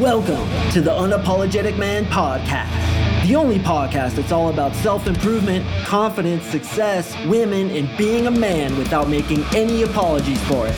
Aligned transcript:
Welcome 0.00 0.48
to 0.72 0.80
the 0.80 0.90
Unapologetic 0.90 1.78
Man 1.78 2.04
Podcast, 2.06 3.28
the 3.28 3.36
only 3.36 3.60
podcast 3.60 4.16
that's 4.16 4.32
all 4.32 4.48
about 4.48 4.74
self 4.74 5.06
improvement, 5.06 5.64
confidence, 5.84 6.42
success, 6.46 7.16
women, 7.26 7.70
and 7.70 7.88
being 7.96 8.26
a 8.26 8.30
man 8.32 8.76
without 8.76 9.08
making 9.08 9.44
any 9.54 9.84
apologies 9.84 10.42
for 10.48 10.66
it. 10.66 10.74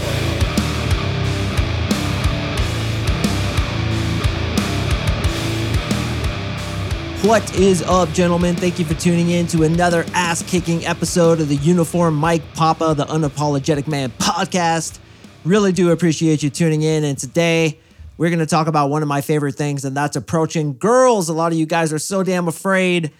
What 7.26 7.56
is 7.56 7.80
up, 7.84 8.12
gentlemen? 8.12 8.54
Thank 8.54 8.78
you 8.78 8.84
for 8.84 8.92
tuning 8.92 9.30
in 9.30 9.46
to 9.46 9.62
another 9.62 10.04
ass 10.12 10.42
kicking 10.42 10.84
episode 10.84 11.40
of 11.40 11.48
the 11.48 11.56
Uniform 11.56 12.16
Mike 12.16 12.42
Papa, 12.52 12.92
the 12.94 13.06
Unapologetic 13.06 13.88
Man 13.88 14.10
Podcast. 14.10 14.98
Really 15.46 15.72
do 15.72 15.90
appreciate 15.90 16.42
you 16.42 16.50
tuning 16.50 16.82
in. 16.82 17.02
And 17.02 17.16
today, 17.16 17.78
we're 18.18 18.30
going 18.30 18.38
to 18.38 18.46
talk 18.46 18.66
about 18.66 18.90
one 18.90 19.02
of 19.02 19.08
my 19.08 19.20
favorite 19.20 19.54
things, 19.56 19.84
and 19.84 19.96
that's 19.96 20.16
approaching 20.16 20.78
girls. 20.78 21.28
A 21.28 21.34
lot 21.34 21.52
of 21.52 21.58
you 21.58 21.66
guys 21.66 21.92
are 21.92 21.98
so 21.98 22.22
damn 22.22 22.48
afraid 22.48 23.12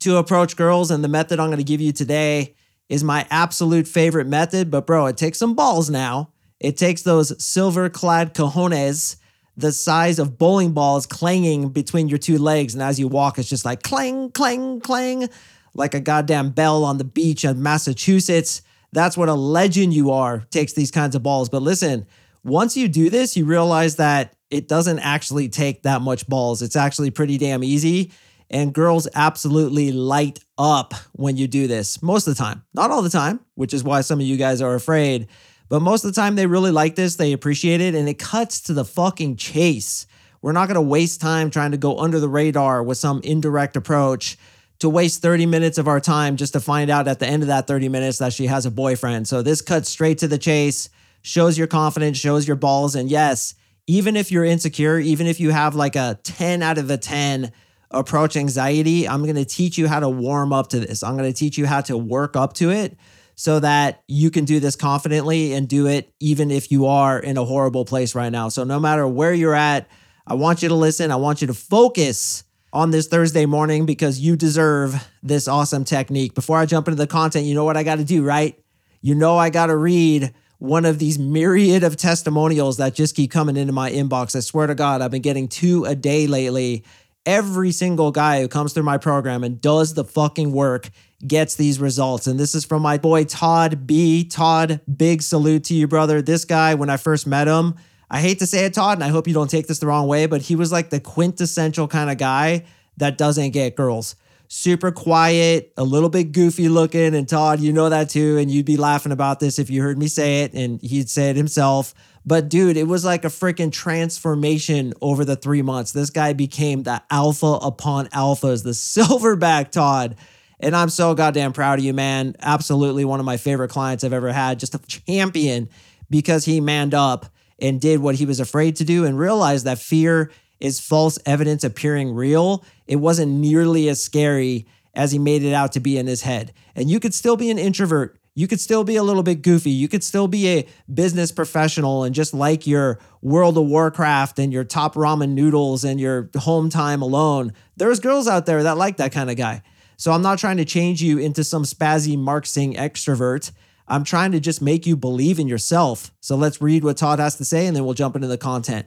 to 0.00 0.16
approach 0.16 0.56
girls, 0.56 0.90
and 0.90 1.02
the 1.02 1.08
method 1.08 1.40
I'm 1.40 1.48
going 1.48 1.58
to 1.58 1.64
give 1.64 1.80
you 1.80 1.92
today 1.92 2.54
is 2.88 3.02
my 3.02 3.26
absolute 3.30 3.88
favorite 3.88 4.26
method. 4.26 4.70
But, 4.70 4.86
bro, 4.86 5.06
it 5.06 5.16
takes 5.16 5.38
some 5.38 5.54
balls 5.54 5.88
now. 5.88 6.32
It 6.60 6.76
takes 6.76 7.02
those 7.02 7.42
silver 7.42 7.88
clad 7.88 8.34
cojones, 8.34 9.16
the 9.56 9.72
size 9.72 10.18
of 10.18 10.38
bowling 10.38 10.72
balls 10.72 11.06
clanging 11.06 11.70
between 11.70 12.08
your 12.08 12.18
two 12.18 12.38
legs. 12.38 12.74
And 12.74 12.82
as 12.82 13.00
you 13.00 13.08
walk, 13.08 13.38
it's 13.38 13.48
just 13.48 13.64
like 13.64 13.82
clang, 13.82 14.30
clang, 14.30 14.80
clang, 14.80 15.28
like 15.74 15.94
a 15.94 16.00
goddamn 16.00 16.50
bell 16.50 16.84
on 16.84 16.98
the 16.98 17.04
beach 17.04 17.44
of 17.44 17.56
Massachusetts. 17.56 18.62
That's 18.92 19.16
what 19.16 19.28
a 19.28 19.34
legend 19.34 19.94
you 19.94 20.10
are, 20.10 20.40
takes 20.50 20.74
these 20.74 20.90
kinds 20.90 21.14
of 21.14 21.22
balls. 21.22 21.48
But 21.48 21.62
listen, 21.62 22.06
once 22.44 22.76
you 22.76 22.88
do 22.88 23.08
this, 23.08 23.36
you 23.36 23.44
realize 23.44 23.96
that 23.96 24.34
it 24.52 24.68
doesn't 24.68 24.98
actually 24.98 25.48
take 25.48 25.82
that 25.82 26.02
much 26.02 26.26
balls. 26.28 26.60
It's 26.60 26.76
actually 26.76 27.10
pretty 27.10 27.38
damn 27.38 27.64
easy. 27.64 28.12
And 28.50 28.74
girls 28.74 29.08
absolutely 29.14 29.92
light 29.92 30.40
up 30.58 30.92
when 31.12 31.38
you 31.38 31.48
do 31.48 31.66
this 31.66 32.02
most 32.02 32.28
of 32.28 32.36
the 32.36 32.42
time. 32.42 32.62
Not 32.74 32.90
all 32.90 33.00
the 33.00 33.08
time, 33.08 33.40
which 33.54 33.72
is 33.72 33.82
why 33.82 34.02
some 34.02 34.20
of 34.20 34.26
you 34.26 34.36
guys 34.36 34.60
are 34.60 34.74
afraid. 34.74 35.28
But 35.70 35.80
most 35.80 36.04
of 36.04 36.14
the 36.14 36.20
time, 36.20 36.36
they 36.36 36.46
really 36.46 36.70
like 36.70 36.96
this. 36.96 37.16
They 37.16 37.32
appreciate 37.32 37.80
it. 37.80 37.94
And 37.94 38.06
it 38.10 38.18
cuts 38.18 38.60
to 38.62 38.74
the 38.74 38.84
fucking 38.84 39.36
chase. 39.36 40.06
We're 40.42 40.52
not 40.52 40.68
going 40.68 40.74
to 40.74 40.82
waste 40.82 41.22
time 41.22 41.50
trying 41.50 41.70
to 41.70 41.78
go 41.78 41.98
under 41.98 42.20
the 42.20 42.28
radar 42.28 42.82
with 42.82 42.98
some 42.98 43.22
indirect 43.24 43.74
approach 43.74 44.36
to 44.80 44.90
waste 44.90 45.22
30 45.22 45.46
minutes 45.46 45.78
of 45.78 45.88
our 45.88 46.00
time 46.00 46.36
just 46.36 46.52
to 46.52 46.60
find 46.60 46.90
out 46.90 47.08
at 47.08 47.20
the 47.20 47.26
end 47.26 47.42
of 47.42 47.46
that 47.46 47.66
30 47.66 47.88
minutes 47.88 48.18
that 48.18 48.34
she 48.34 48.48
has 48.48 48.66
a 48.66 48.70
boyfriend. 48.70 49.26
So 49.26 49.40
this 49.40 49.62
cuts 49.62 49.88
straight 49.88 50.18
to 50.18 50.28
the 50.28 50.36
chase, 50.36 50.90
shows 51.22 51.56
your 51.56 51.68
confidence, 51.68 52.18
shows 52.18 52.46
your 52.46 52.56
balls. 52.56 52.94
And 52.94 53.08
yes, 53.08 53.54
even 53.86 54.16
if 54.16 54.30
you're 54.30 54.44
insecure, 54.44 54.98
even 54.98 55.26
if 55.26 55.40
you 55.40 55.50
have 55.50 55.74
like 55.74 55.96
a 55.96 56.18
10 56.22 56.62
out 56.62 56.78
of 56.78 56.90
a 56.90 56.96
10 56.96 57.52
approach 57.90 58.36
anxiety, 58.36 59.08
I'm 59.08 59.22
going 59.22 59.36
to 59.36 59.44
teach 59.44 59.76
you 59.76 59.88
how 59.88 60.00
to 60.00 60.08
warm 60.08 60.52
up 60.52 60.68
to 60.68 60.80
this. 60.80 61.02
I'm 61.02 61.16
going 61.16 61.30
to 61.30 61.36
teach 61.36 61.58
you 61.58 61.66
how 61.66 61.80
to 61.82 61.96
work 61.96 62.36
up 62.36 62.54
to 62.54 62.70
it 62.70 62.96
so 63.34 63.60
that 63.60 64.02
you 64.08 64.30
can 64.30 64.44
do 64.44 64.60
this 64.60 64.76
confidently 64.76 65.52
and 65.52 65.68
do 65.68 65.86
it 65.86 66.12
even 66.20 66.50
if 66.50 66.70
you 66.70 66.86
are 66.86 67.18
in 67.18 67.36
a 67.36 67.44
horrible 67.44 67.84
place 67.84 68.14
right 68.14 68.30
now. 68.30 68.48
So, 68.48 68.64
no 68.64 68.78
matter 68.78 69.06
where 69.06 69.34
you're 69.34 69.54
at, 69.54 69.88
I 70.26 70.34
want 70.34 70.62
you 70.62 70.68
to 70.68 70.74
listen. 70.74 71.10
I 71.10 71.16
want 71.16 71.40
you 71.40 71.46
to 71.48 71.54
focus 71.54 72.44
on 72.72 72.90
this 72.90 73.08
Thursday 73.08 73.46
morning 73.46 73.84
because 73.84 74.20
you 74.20 74.36
deserve 74.36 75.08
this 75.22 75.48
awesome 75.48 75.84
technique. 75.84 76.34
Before 76.34 76.58
I 76.58 76.66
jump 76.66 76.88
into 76.88 76.96
the 76.96 77.06
content, 77.06 77.44
you 77.46 77.54
know 77.54 77.64
what 77.64 77.76
I 77.76 77.82
got 77.82 77.96
to 77.96 78.04
do, 78.04 78.22
right? 78.22 78.58
You 79.00 79.14
know, 79.14 79.36
I 79.36 79.50
got 79.50 79.66
to 79.66 79.76
read 79.76 80.32
one 80.62 80.84
of 80.84 81.00
these 81.00 81.18
myriad 81.18 81.82
of 81.82 81.96
testimonials 81.96 82.76
that 82.76 82.94
just 82.94 83.16
keep 83.16 83.32
coming 83.32 83.56
into 83.56 83.72
my 83.72 83.90
inbox. 83.90 84.36
I 84.36 84.38
swear 84.38 84.68
to 84.68 84.76
God, 84.76 85.02
I've 85.02 85.10
been 85.10 85.20
getting 85.20 85.48
two 85.48 85.84
a 85.84 85.96
day 85.96 86.28
lately. 86.28 86.84
Every 87.26 87.72
single 87.72 88.12
guy 88.12 88.40
who 88.40 88.46
comes 88.46 88.72
through 88.72 88.84
my 88.84 88.96
program 88.96 89.42
and 89.42 89.60
does 89.60 89.94
the 89.94 90.04
fucking 90.04 90.52
work 90.52 90.90
gets 91.26 91.56
these 91.56 91.80
results. 91.80 92.28
And 92.28 92.38
this 92.38 92.54
is 92.54 92.64
from 92.64 92.80
my 92.80 92.96
boy 92.96 93.24
Todd 93.24 93.88
B. 93.88 94.22
Todd, 94.24 94.80
big 94.96 95.22
salute 95.22 95.64
to 95.64 95.74
you, 95.74 95.88
brother. 95.88 96.22
This 96.22 96.44
guy, 96.44 96.76
when 96.76 96.90
I 96.90 96.96
first 96.96 97.26
met 97.26 97.48
him, 97.48 97.74
I 98.08 98.20
hate 98.20 98.38
to 98.38 98.46
say 98.46 98.64
it, 98.64 98.74
Todd, 98.74 98.98
and 98.98 99.04
I 99.04 99.08
hope 99.08 99.26
you 99.26 99.34
don't 99.34 99.50
take 99.50 99.66
this 99.66 99.80
the 99.80 99.88
wrong 99.88 100.06
way, 100.06 100.26
but 100.26 100.42
he 100.42 100.54
was 100.54 100.70
like 100.70 100.90
the 100.90 101.00
quintessential 101.00 101.88
kind 101.88 102.08
of 102.08 102.18
guy 102.18 102.66
that 102.98 103.18
doesn't 103.18 103.50
get 103.50 103.74
girls 103.74 104.14
super 104.54 104.92
quiet, 104.92 105.72
a 105.78 105.82
little 105.82 106.10
bit 106.10 106.24
goofy 106.24 106.68
looking. 106.68 107.14
And 107.14 107.26
Todd, 107.26 107.58
you 107.60 107.72
know 107.72 107.88
that 107.88 108.10
too. 108.10 108.36
And 108.36 108.50
you'd 108.50 108.66
be 108.66 108.76
laughing 108.76 109.10
about 109.10 109.40
this 109.40 109.58
if 109.58 109.70
you 109.70 109.80
heard 109.80 109.96
me 109.96 110.08
say 110.08 110.42
it, 110.42 110.52
and 110.52 110.78
he'd 110.82 111.08
say 111.08 111.30
it 111.30 111.36
himself. 111.36 111.94
But 112.26 112.50
dude, 112.50 112.76
it 112.76 112.86
was 112.86 113.02
like 113.02 113.24
a 113.24 113.28
freaking 113.28 113.72
transformation 113.72 114.92
over 115.00 115.24
the 115.24 115.36
three 115.36 115.62
months. 115.62 115.92
This 115.92 116.10
guy 116.10 116.34
became 116.34 116.82
the 116.82 117.02
alpha 117.10 117.46
upon 117.46 118.08
alphas, 118.08 118.62
the 118.62 118.70
silverback 118.72 119.70
Todd. 119.70 120.16
And 120.60 120.76
I'm 120.76 120.90
so 120.90 121.14
goddamn 121.14 121.54
proud 121.54 121.78
of 121.78 121.84
you, 121.86 121.94
man. 121.94 122.36
Absolutely 122.38 123.06
one 123.06 123.20
of 123.20 123.26
my 123.26 123.38
favorite 123.38 123.70
clients 123.70 124.04
I've 124.04 124.12
ever 124.12 124.32
had. 124.32 124.60
Just 124.60 124.74
a 124.74 124.78
champion 124.80 125.70
because 126.10 126.44
he 126.44 126.60
manned 126.60 126.92
up 126.92 127.24
and 127.58 127.80
did 127.80 128.00
what 128.00 128.16
he 128.16 128.26
was 128.26 128.38
afraid 128.38 128.76
to 128.76 128.84
do 128.84 129.06
and 129.06 129.18
realized 129.18 129.64
that 129.64 129.78
fear 129.78 130.30
is 130.62 130.78
false 130.78 131.18
evidence 131.26 131.64
appearing 131.64 132.14
real, 132.14 132.64
it 132.92 132.96
wasn't 132.96 133.32
nearly 133.32 133.88
as 133.88 134.04
scary 134.04 134.66
as 134.94 135.12
he 135.12 135.18
made 135.18 135.42
it 135.42 135.54
out 135.54 135.72
to 135.72 135.80
be 135.80 135.96
in 135.96 136.06
his 136.06 136.20
head. 136.20 136.52
And 136.76 136.90
you 136.90 137.00
could 137.00 137.14
still 137.14 137.38
be 137.38 137.50
an 137.50 137.58
introvert. 137.58 138.18
You 138.34 138.46
could 138.46 138.60
still 138.60 138.84
be 138.84 138.96
a 138.96 139.02
little 139.02 139.22
bit 139.22 139.40
goofy. 139.40 139.70
You 139.70 139.88
could 139.88 140.04
still 140.04 140.28
be 140.28 140.46
a 140.50 140.66
business 140.92 141.32
professional 141.32 142.04
and 142.04 142.14
just 142.14 142.34
like 142.34 142.66
your 142.66 142.98
World 143.22 143.56
of 143.56 143.64
Warcraft 143.64 144.38
and 144.38 144.52
your 144.52 144.64
top 144.64 144.94
ramen 144.94 145.30
noodles 145.30 145.84
and 145.84 145.98
your 145.98 146.28
home 146.36 146.68
time 146.68 147.00
alone. 147.00 147.54
There's 147.78 147.98
girls 147.98 148.28
out 148.28 148.44
there 148.44 148.62
that 148.62 148.76
like 148.76 148.98
that 148.98 149.10
kind 149.10 149.30
of 149.30 149.38
guy. 149.38 149.62
So 149.96 150.12
I'm 150.12 150.20
not 150.20 150.38
trying 150.38 150.58
to 150.58 150.64
change 150.66 151.02
you 151.02 151.16
into 151.16 151.44
some 151.44 151.62
spazzy 151.62 152.18
Mark 152.18 152.44
Sing 152.44 152.74
extrovert. 152.74 153.52
I'm 153.88 154.04
trying 154.04 154.32
to 154.32 154.40
just 154.40 154.60
make 154.60 154.86
you 154.86 154.98
believe 154.98 155.38
in 155.38 155.48
yourself. 155.48 156.12
So 156.20 156.36
let's 156.36 156.60
read 156.60 156.84
what 156.84 156.98
Todd 156.98 157.20
has 157.20 157.36
to 157.36 157.44
say 157.46 157.66
and 157.66 157.74
then 157.74 157.86
we'll 157.86 157.94
jump 157.94 158.16
into 158.16 158.28
the 158.28 158.36
content. 158.36 158.86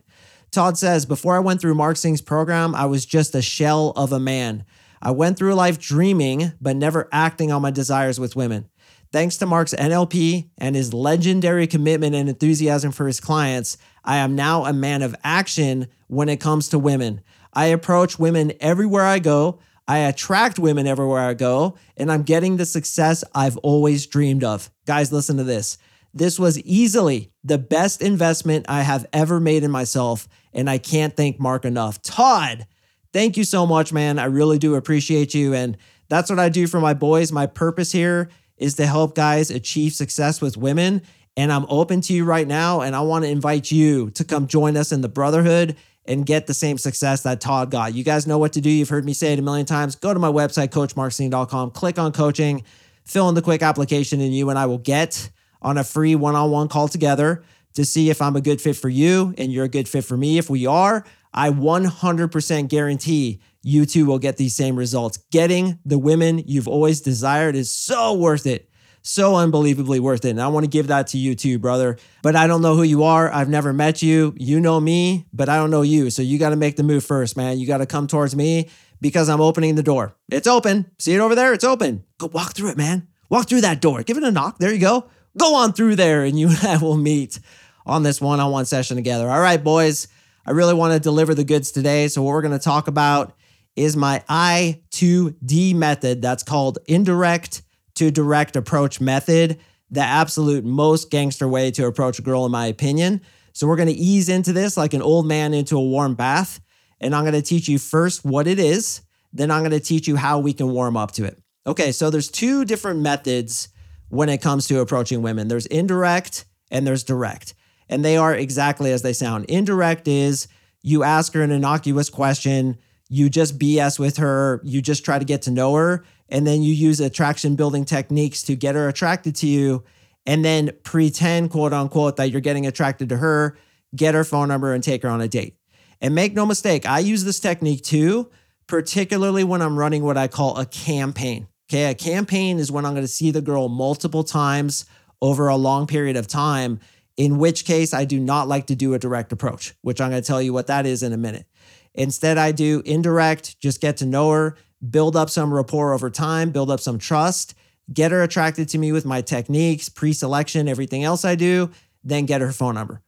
Todd 0.55 0.77
says, 0.77 1.05
Before 1.05 1.35
I 1.35 1.39
went 1.39 1.59
through 1.59 1.75
Mark 1.75 1.97
Sing's 1.97 2.21
program, 2.21 2.73
I 2.75 2.85
was 2.85 3.05
just 3.05 3.35
a 3.35 3.41
shell 3.41 3.89
of 3.97 4.13
a 4.13 4.21
man. 4.21 4.63
I 5.01 5.11
went 5.11 5.37
through 5.37 5.53
life 5.53 5.77
dreaming, 5.77 6.53
but 6.61 6.77
never 6.77 7.09
acting 7.11 7.51
on 7.51 7.61
my 7.61 7.71
desires 7.71 8.21
with 8.21 8.37
women. 8.37 8.69
Thanks 9.11 9.35
to 9.37 9.45
Mark's 9.45 9.73
NLP 9.73 10.49
and 10.57 10.73
his 10.73 10.93
legendary 10.93 11.67
commitment 11.67 12.15
and 12.15 12.29
enthusiasm 12.29 12.93
for 12.93 13.05
his 13.05 13.19
clients, 13.19 13.77
I 14.05 14.15
am 14.15 14.35
now 14.35 14.63
a 14.63 14.71
man 14.71 15.01
of 15.01 15.13
action 15.25 15.87
when 16.07 16.29
it 16.29 16.39
comes 16.39 16.69
to 16.69 16.79
women. 16.79 17.19
I 17.51 17.65
approach 17.65 18.17
women 18.17 18.53
everywhere 18.61 19.03
I 19.03 19.19
go. 19.19 19.59
I 19.89 19.99
attract 19.99 20.57
women 20.57 20.87
everywhere 20.87 21.19
I 21.21 21.33
go, 21.33 21.77
and 21.97 22.09
I'm 22.09 22.23
getting 22.23 22.55
the 22.55 22.65
success 22.65 23.25
I've 23.35 23.57
always 23.57 24.07
dreamed 24.07 24.45
of. 24.45 24.71
Guys, 24.85 25.11
listen 25.11 25.35
to 25.35 25.43
this. 25.43 25.77
This 26.15 26.39
was 26.39 26.57
easily 26.61 27.33
the 27.43 27.57
best 27.57 28.01
investment 28.01 28.67
I 28.69 28.83
have 28.83 29.05
ever 29.11 29.41
made 29.41 29.63
in 29.65 29.71
myself, 29.71 30.29
and 30.55 30.69
I 30.69 30.79
can't 30.79 31.15
thank 31.15 31.39
Mark 31.39 31.65
enough. 31.65 32.01
Todd, 32.01 32.65
thank 33.13 33.37
you 33.37 33.43
so 33.43 33.67
much, 33.67 33.93
man. 33.93 34.17
I 34.17 34.25
really 34.25 34.57
do 34.57 34.75
appreciate 34.75 35.35
you. 35.35 35.53
And 35.53 35.77
that's 36.07 36.29
what 36.29 36.39
I 36.39 36.49
do 36.49 36.65
for 36.65 36.79
my 36.79 36.93
boys. 36.93 37.31
My 37.31 37.45
purpose 37.45 37.91
here 37.91 38.29
is 38.57 38.75
to 38.75 38.87
help 38.87 39.15
guys 39.15 39.51
achieve 39.51 39.93
success 39.93 40.41
with 40.41 40.55
women. 40.55 41.01
And 41.37 41.51
I'm 41.51 41.65
open 41.67 41.99
to 42.01 42.13
you 42.13 42.23
right 42.23 42.47
now. 42.47 42.81
And 42.81 42.95
I 42.95 43.01
want 43.01 43.25
to 43.25 43.29
invite 43.29 43.69
you 43.69 44.09
to 44.11 44.23
come 44.23 44.47
join 44.47 44.77
us 44.77 44.93
in 44.93 45.01
the 45.01 45.09
brotherhood 45.09 45.75
and 46.05 46.25
get 46.25 46.47
the 46.47 46.53
same 46.53 46.77
success 46.77 47.23
that 47.23 47.41
Todd 47.41 47.69
got. 47.69 47.93
You 47.93 48.03
guys 48.03 48.25
know 48.25 48.37
what 48.37 48.53
to 48.53 48.61
do. 48.61 48.69
You've 48.69 48.89
heard 48.89 49.03
me 49.05 49.13
say 49.13 49.33
it 49.33 49.39
a 49.39 49.41
million 49.41 49.65
times. 49.65 49.95
Go 49.95 50.13
to 50.13 50.19
my 50.19 50.31
website, 50.31 50.69
coachmarksing.com, 50.69 51.71
click 51.71 51.99
on 51.99 52.13
coaching, 52.13 52.63
fill 53.03 53.27
in 53.27 53.35
the 53.35 53.41
quick 53.41 53.61
application, 53.61 54.21
and 54.21 54.33
you 54.33 54.49
and 54.49 54.57
I 54.57 54.67
will 54.67 54.77
get 54.77 55.29
on 55.63 55.79
a 55.79 55.83
free 55.83 56.15
one 56.15 56.35
on 56.35 56.51
one 56.51 56.67
call 56.67 56.87
together 56.87 57.43
to 57.75 57.85
see 57.85 58.09
if 58.09 58.21
I'm 58.21 58.35
a 58.35 58.41
good 58.41 58.61
fit 58.61 58.75
for 58.75 58.89
you 58.89 59.33
and 59.37 59.51
you're 59.51 59.65
a 59.65 59.69
good 59.69 59.87
fit 59.87 60.03
for 60.03 60.17
me. 60.17 60.37
If 60.37 60.49
we 60.49 60.65
are, 60.65 61.05
I 61.33 61.49
100% 61.49 62.69
guarantee 62.69 63.41
you 63.61 63.85
two 63.85 64.05
will 64.05 64.19
get 64.19 64.37
these 64.37 64.55
same 64.55 64.75
results. 64.75 65.17
Getting 65.31 65.79
the 65.85 65.97
women 65.97 66.39
you've 66.45 66.67
always 66.67 67.01
desired 67.01 67.55
is 67.55 67.71
so 67.71 68.13
worth 68.13 68.45
it. 68.45 68.69
So 69.01 69.35
unbelievably 69.35 69.99
worth 69.99 70.25
it. 70.25 70.31
And 70.31 70.41
I 70.41 70.47
want 70.47 70.63
to 70.63 70.69
give 70.69 70.87
that 70.87 71.07
to 71.07 71.17
you 71.17 71.35
too, 71.35 71.59
brother. 71.59 71.97
But 72.23 72.35
I 72.35 72.47
don't 72.47 72.61
know 72.61 72.75
who 72.75 72.83
you 72.83 73.03
are. 73.03 73.31
I've 73.31 73.49
never 73.49 73.71
met 73.71 74.01
you. 74.01 74.33
You 74.37 74.59
know 74.59 74.79
me, 74.79 75.25
but 75.31 75.47
I 75.47 75.57
don't 75.57 75.69
know 75.69 75.83
you. 75.83 76.09
So 76.09 76.21
you 76.21 76.39
got 76.39 76.49
to 76.49 76.55
make 76.55 76.75
the 76.75 76.83
move 76.83 77.03
first, 77.03 77.37
man. 77.37 77.59
You 77.59 77.67
got 77.67 77.77
to 77.77 77.85
come 77.85 78.07
towards 78.07 78.35
me 78.35 78.69
because 79.01 79.29
I'm 79.29 79.41
opening 79.41 79.75
the 79.75 79.83
door. 79.83 80.15
It's 80.31 80.47
open. 80.47 80.89
See 80.97 81.13
it 81.13 81.19
over 81.19 81.35
there? 81.35 81.53
It's 81.53 81.63
open. 81.63 82.03
Go 82.17 82.27
walk 82.27 82.55
through 82.55 82.69
it, 82.69 82.77
man. 82.77 83.07
Walk 83.29 83.47
through 83.47 83.61
that 83.61 83.81
door. 83.81 84.01
Give 84.01 84.17
it 84.17 84.23
a 84.23 84.31
knock. 84.31 84.57
There 84.57 84.73
you 84.73 84.79
go. 84.79 85.09
Go 85.37 85.55
on 85.55 85.73
through 85.73 85.97
there 85.97 86.23
and 86.23 86.39
you 86.39 86.47
and 86.49 86.63
I 86.63 86.77
will 86.77 86.97
meet 86.97 87.39
on 87.85 88.03
this 88.03 88.19
one 88.19 88.39
on 88.39 88.51
one 88.51 88.65
session 88.65 88.95
together. 88.95 89.29
All 89.29 89.39
right, 89.39 89.63
boys, 89.63 90.07
I 90.45 90.51
really 90.51 90.73
want 90.73 90.93
to 90.93 90.99
deliver 90.99 91.33
the 91.33 91.43
goods 91.43 91.71
today. 91.71 92.07
So, 92.07 92.21
what 92.21 92.31
we're 92.31 92.41
going 92.41 92.57
to 92.57 92.63
talk 92.63 92.87
about 92.87 93.35
is 93.75 93.97
my 93.97 94.23
I2D 94.29 95.75
method. 95.75 96.21
That's 96.21 96.43
called 96.43 96.79
indirect 96.87 97.61
to 97.95 98.11
direct 98.11 98.55
approach 98.55 99.01
method, 99.01 99.59
the 99.89 100.01
absolute 100.01 100.65
most 100.65 101.09
gangster 101.09 101.47
way 101.47 101.71
to 101.71 101.85
approach 101.85 102.19
a 102.19 102.21
girl, 102.21 102.45
in 102.45 102.51
my 102.51 102.67
opinion. 102.67 103.21
So 103.53 103.67
we're 103.67 103.77
going 103.77 103.87
to 103.87 103.93
ease 103.93 104.27
into 104.27 104.51
this 104.51 104.75
like 104.75 104.93
an 104.93 105.01
old 105.01 105.25
man 105.25 105.53
into 105.53 105.77
a 105.77 105.81
warm 105.81 106.13
bath. 106.13 106.59
And 106.99 107.15
I'm 107.15 107.23
going 107.23 107.33
to 107.33 107.41
teach 107.41 107.67
you 107.67 107.79
first 107.79 108.25
what 108.25 108.47
it 108.47 108.59
is. 108.59 109.01
Then 109.31 109.49
I'm 109.49 109.61
going 109.61 109.71
to 109.71 109.79
teach 109.79 110.07
you 110.07 110.17
how 110.17 110.39
we 110.39 110.53
can 110.53 110.71
warm 110.71 110.97
up 110.97 111.13
to 111.13 111.23
it. 111.23 111.41
Okay, 111.65 111.91
so 111.91 112.09
there's 112.09 112.29
two 112.29 112.65
different 112.65 112.99
methods 112.99 113.69
when 114.09 114.29
it 114.29 114.41
comes 114.41 114.67
to 114.67 114.79
approaching 114.79 115.21
women 115.21 115.47
there's 115.47 115.65
indirect 115.65 116.45
and 116.69 116.85
there's 116.85 117.03
direct. 117.03 117.53
And 117.89 118.03
they 118.03 118.17
are 118.17 118.33
exactly 118.33 118.91
as 118.91 119.01
they 119.01 119.13
sound. 119.13 119.45
Indirect 119.45 120.07
is 120.07 120.47
you 120.81 121.03
ask 121.03 121.33
her 121.33 121.41
an 121.41 121.51
innocuous 121.51 122.09
question, 122.09 122.77
you 123.09 123.29
just 123.29 123.59
BS 123.59 123.99
with 123.99 124.17
her, 124.17 124.61
you 124.63 124.81
just 124.81 125.05
try 125.05 125.19
to 125.19 125.25
get 125.25 125.43
to 125.43 125.51
know 125.51 125.75
her, 125.75 126.03
and 126.29 126.45
then 126.45 126.61
you 126.61 126.73
use 126.73 126.99
attraction 126.99 127.55
building 127.55 127.85
techniques 127.85 128.41
to 128.43 128.55
get 128.55 128.75
her 128.75 128.87
attracted 128.87 129.35
to 129.35 129.47
you 129.47 129.83
and 130.25 130.43
then 130.43 130.71
pretend, 130.83 131.51
quote 131.51 131.73
unquote, 131.73 132.17
that 132.17 132.31
you're 132.31 132.41
getting 132.41 132.65
attracted 132.65 133.09
to 133.09 133.17
her, 133.17 133.57
get 133.95 134.15
her 134.15 134.23
phone 134.23 134.47
number, 134.47 134.73
and 134.73 134.83
take 134.83 135.03
her 135.03 135.09
on 135.09 135.21
a 135.21 135.27
date. 135.27 135.55
And 136.01 136.15
make 136.15 136.33
no 136.33 136.45
mistake, 136.45 136.85
I 136.85 136.99
use 136.99 137.23
this 137.23 137.39
technique 137.39 137.83
too, 137.83 138.29
particularly 138.67 139.43
when 139.43 139.61
I'm 139.61 139.77
running 139.77 140.03
what 140.03 140.17
I 140.17 140.27
call 140.27 140.57
a 140.57 140.65
campaign. 140.65 141.47
Okay, 141.69 141.89
a 141.89 141.95
campaign 141.95 142.59
is 142.59 142.71
when 142.71 142.85
I'm 142.85 142.93
going 142.93 143.03
to 143.03 143.07
see 143.07 143.31
the 143.31 143.41
girl 143.41 143.69
multiple 143.69 144.23
times 144.23 144.85
over 145.21 145.47
a 145.47 145.55
long 145.55 145.87
period 145.87 146.15
of 146.15 146.27
time, 146.27 146.79
in 147.17 147.37
which 147.37 147.65
case 147.65 147.93
I 147.93 148.05
do 148.05 148.19
not 148.19 148.47
like 148.47 148.67
to 148.67 148.75
do 148.75 148.93
a 148.93 148.99
direct 148.99 149.31
approach, 149.31 149.73
which 149.81 150.01
I'm 150.01 150.09
going 150.09 150.21
to 150.21 150.27
tell 150.27 150.41
you 150.41 150.53
what 150.53 150.67
that 150.67 150.85
is 150.85 151.03
in 151.03 151.13
a 151.13 151.17
minute. 151.17 151.45
Instead, 151.93 152.37
I 152.37 152.51
do 152.51 152.81
indirect, 152.85 153.59
just 153.59 153.79
get 153.79 153.97
to 153.97 154.05
know 154.05 154.31
her, 154.31 154.57
build 154.89 155.15
up 155.15 155.29
some 155.29 155.53
rapport 155.53 155.93
over 155.93 156.09
time, 156.09 156.51
build 156.51 156.69
up 156.69 156.81
some 156.81 156.99
trust, 156.99 157.55
get 157.93 158.11
her 158.11 158.21
attracted 158.21 158.67
to 158.69 158.77
me 158.77 158.91
with 158.91 159.05
my 159.05 159.21
techniques, 159.21 159.87
pre 159.87 160.11
selection, 160.11 160.67
everything 160.67 161.03
else 161.03 161.23
I 161.23 161.35
do, 161.35 161.71
then 162.03 162.25
get 162.25 162.41
her 162.41 162.51
phone 162.51 162.75
number. 162.75 163.01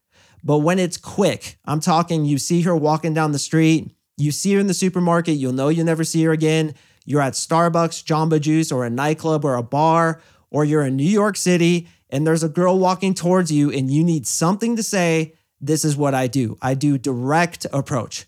But 0.44 0.60
when 0.60 0.80
it's 0.80 0.98
quick, 0.98 1.58
I'm 1.66 1.82
talking 1.82 2.24
you 2.24 2.38
see 2.38 2.62
her 2.62 2.76
walking 2.76 3.14
down 3.14 3.34
the 3.34 3.40
street, 3.40 3.92
you 4.16 4.32
see 4.32 4.54
her 4.54 4.60
in 4.60 4.68
the 4.68 4.74
supermarket, 4.74 5.36
you'll 5.36 5.54
know 5.54 5.68
you'll 5.68 5.86
never 5.86 6.04
see 6.04 6.24
her 6.24 6.32
again. 6.32 6.74
You're 7.06 7.22
at 7.22 7.34
Starbucks, 7.34 8.04
Jamba 8.04 8.40
Juice, 8.40 8.72
or 8.72 8.86
a 8.86 8.90
nightclub 8.90 9.46
or 9.46 9.56
a 9.56 9.64
bar, 9.64 10.22
or 10.50 10.66
you're 10.66 10.86
in 10.86 10.96
New 10.96 11.04
York 11.04 11.38
City 11.38 11.88
and 12.10 12.26
there's 12.26 12.44
a 12.44 12.50
girl 12.50 12.80
walking 12.80 13.14
towards 13.14 13.52
you 13.52 13.72
and 13.72 13.92
you 13.92 14.04
need 14.04 14.28
something 14.28 14.76
to 14.76 14.84
say. 14.84 15.34
This 15.60 15.84
is 15.84 15.98
what 15.98 16.14
I 16.14 16.28
do 16.28 16.58
I 16.62 16.74
do 16.74 16.98
direct 16.98 17.66
approach. 17.74 18.28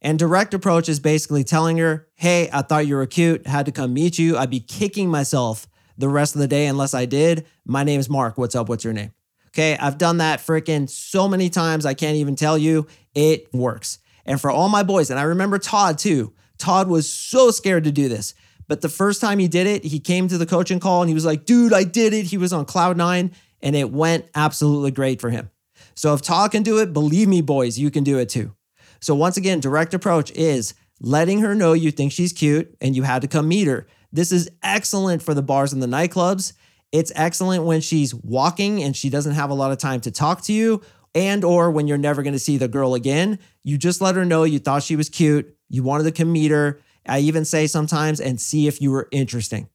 And 0.00 0.18
direct 0.18 0.54
approach 0.54 0.88
is 0.88 1.00
basically 1.00 1.42
telling 1.42 1.78
her, 1.78 2.06
hey, 2.14 2.48
I 2.52 2.62
thought 2.62 2.86
you 2.86 2.94
were 2.94 3.06
cute, 3.06 3.46
had 3.46 3.66
to 3.66 3.72
come 3.72 3.92
meet 3.92 4.18
you. 4.18 4.36
I'd 4.36 4.50
be 4.50 4.60
kicking 4.60 5.10
myself 5.10 5.66
the 5.96 6.08
rest 6.08 6.36
of 6.36 6.40
the 6.40 6.46
day 6.46 6.66
unless 6.66 6.94
I 6.94 7.04
did. 7.04 7.46
My 7.64 7.82
name 7.82 7.98
is 7.98 8.08
Mark. 8.08 8.38
What's 8.38 8.54
up? 8.54 8.68
What's 8.68 8.84
your 8.84 8.92
name? 8.92 9.12
Okay, 9.48 9.76
I've 9.76 9.98
done 9.98 10.18
that 10.18 10.38
freaking 10.38 10.88
so 10.88 11.26
many 11.26 11.50
times, 11.50 11.84
I 11.84 11.94
can't 11.94 12.16
even 12.16 12.36
tell 12.36 12.56
you. 12.56 12.86
It 13.14 13.52
works. 13.52 13.98
And 14.24 14.40
for 14.40 14.50
all 14.50 14.68
my 14.68 14.84
boys, 14.84 15.10
and 15.10 15.18
I 15.18 15.24
remember 15.24 15.58
Todd 15.58 15.98
too. 15.98 16.32
Todd 16.58 16.88
was 16.88 17.12
so 17.12 17.50
scared 17.50 17.84
to 17.84 17.92
do 17.92 18.08
this. 18.08 18.34
But 18.68 18.82
the 18.82 18.88
first 18.88 19.20
time 19.20 19.38
he 19.38 19.48
did 19.48 19.66
it, 19.66 19.84
he 19.84 19.98
came 19.98 20.28
to 20.28 20.38
the 20.38 20.46
coaching 20.46 20.78
call 20.78 21.02
and 21.02 21.08
he 21.08 21.14
was 21.14 21.24
like, 21.24 21.44
dude, 21.44 21.72
I 21.72 21.84
did 21.84 22.12
it. 22.12 22.26
He 22.26 22.36
was 22.36 22.52
on 22.52 22.66
cloud 22.66 22.96
nine 22.96 23.32
and 23.62 23.74
it 23.74 23.90
went 23.90 24.28
absolutely 24.34 24.90
great 24.90 25.20
for 25.20 25.30
him. 25.30 25.50
So 25.94 26.14
if 26.14 26.22
Todd 26.22 26.52
can 26.52 26.62
do 26.62 26.78
it, 26.78 26.92
believe 26.92 27.28
me, 27.28 27.40
boys, 27.40 27.78
you 27.78 27.90
can 27.90 28.04
do 28.04 28.18
it 28.18 28.28
too. 28.28 28.54
So 29.00 29.14
once 29.14 29.36
again, 29.36 29.60
direct 29.60 29.94
approach 29.94 30.30
is 30.32 30.74
letting 31.00 31.40
her 31.40 31.54
know 31.54 31.72
you 31.72 31.90
think 31.90 32.12
she's 32.12 32.32
cute 32.32 32.76
and 32.80 32.94
you 32.94 33.02
had 33.02 33.22
to 33.22 33.28
come 33.28 33.48
meet 33.48 33.66
her. 33.66 33.86
This 34.12 34.32
is 34.32 34.50
excellent 34.62 35.22
for 35.22 35.34
the 35.34 35.42
bars 35.42 35.72
and 35.72 35.82
the 35.82 35.86
nightclubs. 35.86 36.52
It's 36.92 37.12
excellent 37.14 37.64
when 37.64 37.80
she's 37.80 38.14
walking 38.14 38.82
and 38.82 38.96
she 38.96 39.10
doesn't 39.10 39.34
have 39.34 39.50
a 39.50 39.54
lot 39.54 39.72
of 39.72 39.78
time 39.78 40.00
to 40.02 40.10
talk 40.10 40.42
to 40.42 40.52
you 40.52 40.82
and 41.14 41.44
or 41.44 41.70
when 41.70 41.86
you're 41.86 41.98
never 41.98 42.22
going 42.22 42.32
to 42.32 42.38
see 42.38 42.56
the 42.56 42.68
girl 42.68 42.94
again. 42.94 43.38
You 43.62 43.78
just 43.78 44.00
let 44.00 44.14
her 44.14 44.24
know 44.24 44.44
you 44.44 44.58
thought 44.58 44.82
she 44.82 44.96
was 44.96 45.08
cute, 45.08 45.56
you 45.68 45.82
wanted 45.82 46.04
to 46.04 46.12
come 46.12 46.32
meet 46.32 46.50
her. 46.50 46.80
I 47.08 47.20
even 47.20 47.44
say 47.44 47.66
sometimes 47.66 48.20
and 48.20 48.40
see 48.40 48.66
if 48.66 48.80
you 48.80 48.90
were 48.90 49.08
interesting. 49.10 49.68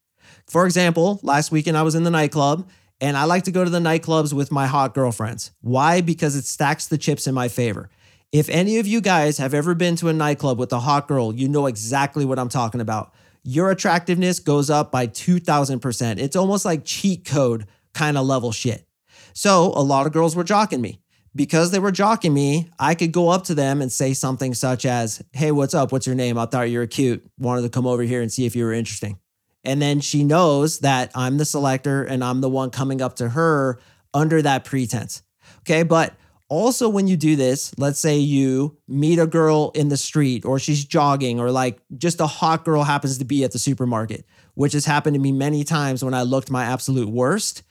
For 0.48 0.66
example, 0.66 1.20
last 1.24 1.52
weekend 1.52 1.78
I 1.78 1.84
was 1.84 1.96
in 1.96 2.04
the 2.04 2.12
nightclub 2.12 2.70
and 3.02 3.18
I 3.18 3.26
like 3.26 3.44
to 3.44 3.52
go 3.52 3.64
to 3.64 3.70
the 3.70 3.80
nightclubs 3.80 4.34
with 4.34 4.52
my 4.52 4.68
hot 4.68 4.94
girlfriends. 4.94 5.52
Why? 5.62 6.02
Because 6.02 6.36
it 6.36 6.46
stacks 6.46 6.88
the 6.88 6.98
chips 6.98 7.28
in 7.28 7.34
my 7.34 7.48
favor. 7.48 7.90
If 8.32 8.50
any 8.50 8.80
of 8.80 8.88
you 8.88 9.02
guys 9.02 9.38
have 9.38 9.54
ever 9.54 9.76
been 9.76 9.96
to 9.98 10.10
a 10.10 10.14
nightclub 10.14 10.58
with 10.58 10.74
a 10.74 10.80
hot 10.80 11.08
girl, 11.08 11.34
you 11.34 11.48
know 11.48 11.68
exactly 11.68 12.26
what 12.26 12.40
I'm 12.40 12.50
talking 12.50 12.82
about. 12.82 13.14
Your 13.44 13.70
attractiveness 13.70 14.40
goes 14.40 14.70
up 14.70 14.92
by 14.92 15.08
2000%. 15.08 16.20
It's 16.20 16.36
almost 16.36 16.66
like 16.66 16.86
cheat 16.86 17.26
code 17.26 17.68
kind 17.94 18.18
of 18.18 18.26
level 18.26 18.52
shit. 18.52 18.88
So 19.34 19.74
a 19.76 19.84
lot 19.84 20.08
of 20.08 20.14
girls 20.14 20.36
were 20.36 20.44
jocking 20.44 20.80
me. 20.80 21.03
Because 21.36 21.72
they 21.72 21.80
were 21.80 21.92
jocking 21.92 22.34
me, 22.34 22.70
I 22.78 22.94
could 22.94 23.12
go 23.12 23.30
up 23.30 23.46
to 23.46 23.56
them 23.56 23.82
and 23.82 23.92
say 23.92 24.14
something 24.14 24.54
such 24.54 24.86
as, 24.86 25.24
Hey, 25.32 25.52
what's 25.52 25.74
up? 25.74 25.92
What's 25.92 26.06
your 26.06 26.16
name? 26.16 26.38
I 26.38 26.46
thought 26.46 26.70
you 26.70 26.80
were 26.80 26.88
cute. 26.88 27.26
Wanted 27.40 27.64
to 27.64 27.70
come 27.70 27.88
over 27.88 28.04
here 28.04 28.22
and 28.22 28.32
see 28.32 28.46
if 28.46 28.56
you 28.56 28.66
were 28.66 28.74
interesting. 28.74 29.18
And 29.64 29.82
then 29.82 30.02
she 30.02 30.24
knows 30.24 30.80
that 30.80 31.12
I'm 31.16 31.38
the 31.38 31.46
selector 31.46 32.04
and 32.04 32.24
I'm 32.24 32.42
the 32.42 32.50
one 32.50 32.70
coming 32.70 33.02
up 33.02 33.16
to 33.18 33.30
her 33.30 33.80
under 34.14 34.42
that 34.42 34.66
pretense. 34.66 35.24
Okay. 35.62 35.84
But 35.84 36.14
also, 36.50 36.88
when 36.88 37.08
you 37.08 37.18
do 37.18 37.36
this, 37.36 37.74
let's 37.80 38.00
say 38.00 38.18
you 38.18 38.78
meet 38.88 39.18
a 39.18 39.26
girl 39.26 39.72
in 39.74 39.90
the 39.90 39.98
street 39.98 40.46
or 40.46 40.60
she's 40.60 40.86
jogging 40.86 41.40
or 41.40 41.50
like 41.50 41.80
just 41.98 42.22
a 42.22 42.28
hot 42.28 42.64
girl 42.64 42.84
happens 42.84 43.18
to 43.18 43.26
be 43.26 43.44
at 43.44 43.52
the 43.52 43.60
supermarket, 43.60 44.26
which 44.54 44.74
has 44.74 44.86
happened 44.86 45.16
to 45.16 45.20
me 45.20 45.32
many 45.32 45.64
times 45.64 46.04
when 46.04 46.14
I 46.14 46.22
looked 46.22 46.52
my 46.52 46.66
absolute 46.66 47.10
worst. 47.10 47.64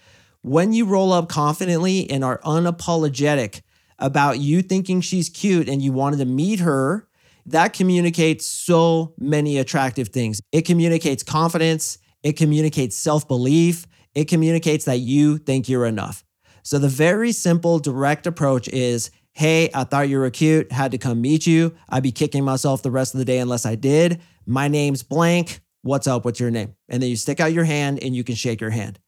When 0.43 0.73
you 0.73 0.87
roll 0.87 1.13
up 1.13 1.29
confidently 1.29 2.11
and 2.11 2.25
are 2.25 2.41
unapologetic 2.41 3.61
about 4.01 4.41
you 4.41 4.61
thinking 4.61 5.01
she's 5.01 5.29
cute 5.29 5.69
and 5.69 5.81
you 5.81 5.93
wanted 5.93 6.19
to 6.19 6.25
meet 6.25 6.59
her, 6.59 7.07
that 7.47 7.73
communicates 7.73 8.45
so 8.45 9.15
many 9.17 9.59
attractive 9.59 10.09
things. 10.09 10.41
It 10.51 10.63
communicates 10.63 11.23
confidence, 11.23 11.99
it 12.25 12.33
communicates 12.33 12.97
self 12.97 13.29
belief, 13.29 13.87
it 14.17 14.27
communicates 14.27 14.85
that 14.87 14.99
you 14.99 15.39
think 15.39 15.69
you're 15.69 15.87
enough. 15.87 16.25
So 16.65 16.81
the 16.81 16.89
very 16.89 17.31
simple, 17.31 17.79
direct 17.79 18.27
approach 18.27 18.67
is 18.69 19.13
Hey, 19.35 19.71
I 19.73 19.85
thought 19.85 20.09
you 20.09 20.19
were 20.19 20.29
cute, 20.29 20.73
had 20.73 20.91
to 20.91 20.99
come 20.99 21.23
meet 21.23 21.47
you. 21.47 21.75
I'd 21.89 22.03
be 22.03 22.13
kicking 22.13 22.45
myself 22.45 22.83
the 22.83 22.91
rest 22.91 23.15
of 23.15 23.19
the 23.19 23.25
day 23.25 23.39
unless 23.39 23.65
I 23.65 23.77
did. 23.77 24.21
My 24.45 24.67
name's 24.67 25.05
blank. 25.05 25.61
What's 25.83 26.09
up? 26.09 26.25
What's 26.25 26.41
your 26.41 26.51
name? 26.51 26.75
And 26.89 27.01
then 27.03 27.09
you 27.09 27.17
stick 27.17 27.39
out 27.41 27.53
your 27.53 27.65
hand 27.65 28.03
and 28.03 28.15
you 28.15 28.25
can 28.25 28.35
shake 28.35 28.61
your 28.61 28.71
hand. 28.71 28.99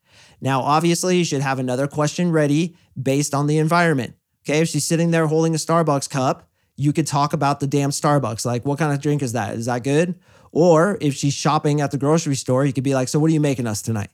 Now, 0.40 0.60
obviously, 0.60 1.16
you 1.16 1.24
should 1.24 1.40
have 1.40 1.58
another 1.58 1.86
question 1.86 2.30
ready 2.32 2.76
based 3.00 3.34
on 3.34 3.46
the 3.46 3.58
environment. 3.58 4.14
Okay, 4.44 4.60
if 4.60 4.68
she's 4.68 4.86
sitting 4.86 5.10
there 5.10 5.26
holding 5.26 5.54
a 5.54 5.58
Starbucks 5.58 6.10
cup, 6.10 6.48
you 6.76 6.92
could 6.92 7.06
talk 7.06 7.32
about 7.32 7.60
the 7.60 7.66
damn 7.66 7.90
Starbucks. 7.90 8.44
Like, 8.44 8.64
what 8.64 8.78
kind 8.78 8.92
of 8.92 9.00
drink 9.00 9.22
is 9.22 9.32
that? 9.32 9.54
Is 9.54 9.66
that 9.66 9.84
good? 9.84 10.18
Or 10.52 10.98
if 11.00 11.14
she's 11.14 11.34
shopping 11.34 11.80
at 11.80 11.90
the 11.90 11.98
grocery 11.98 12.36
store, 12.36 12.64
you 12.64 12.72
could 12.72 12.84
be 12.84 12.94
like, 12.94 13.08
So, 13.08 13.18
what 13.18 13.30
are 13.30 13.34
you 13.34 13.40
making 13.40 13.66
us 13.66 13.82
tonight? 13.82 14.10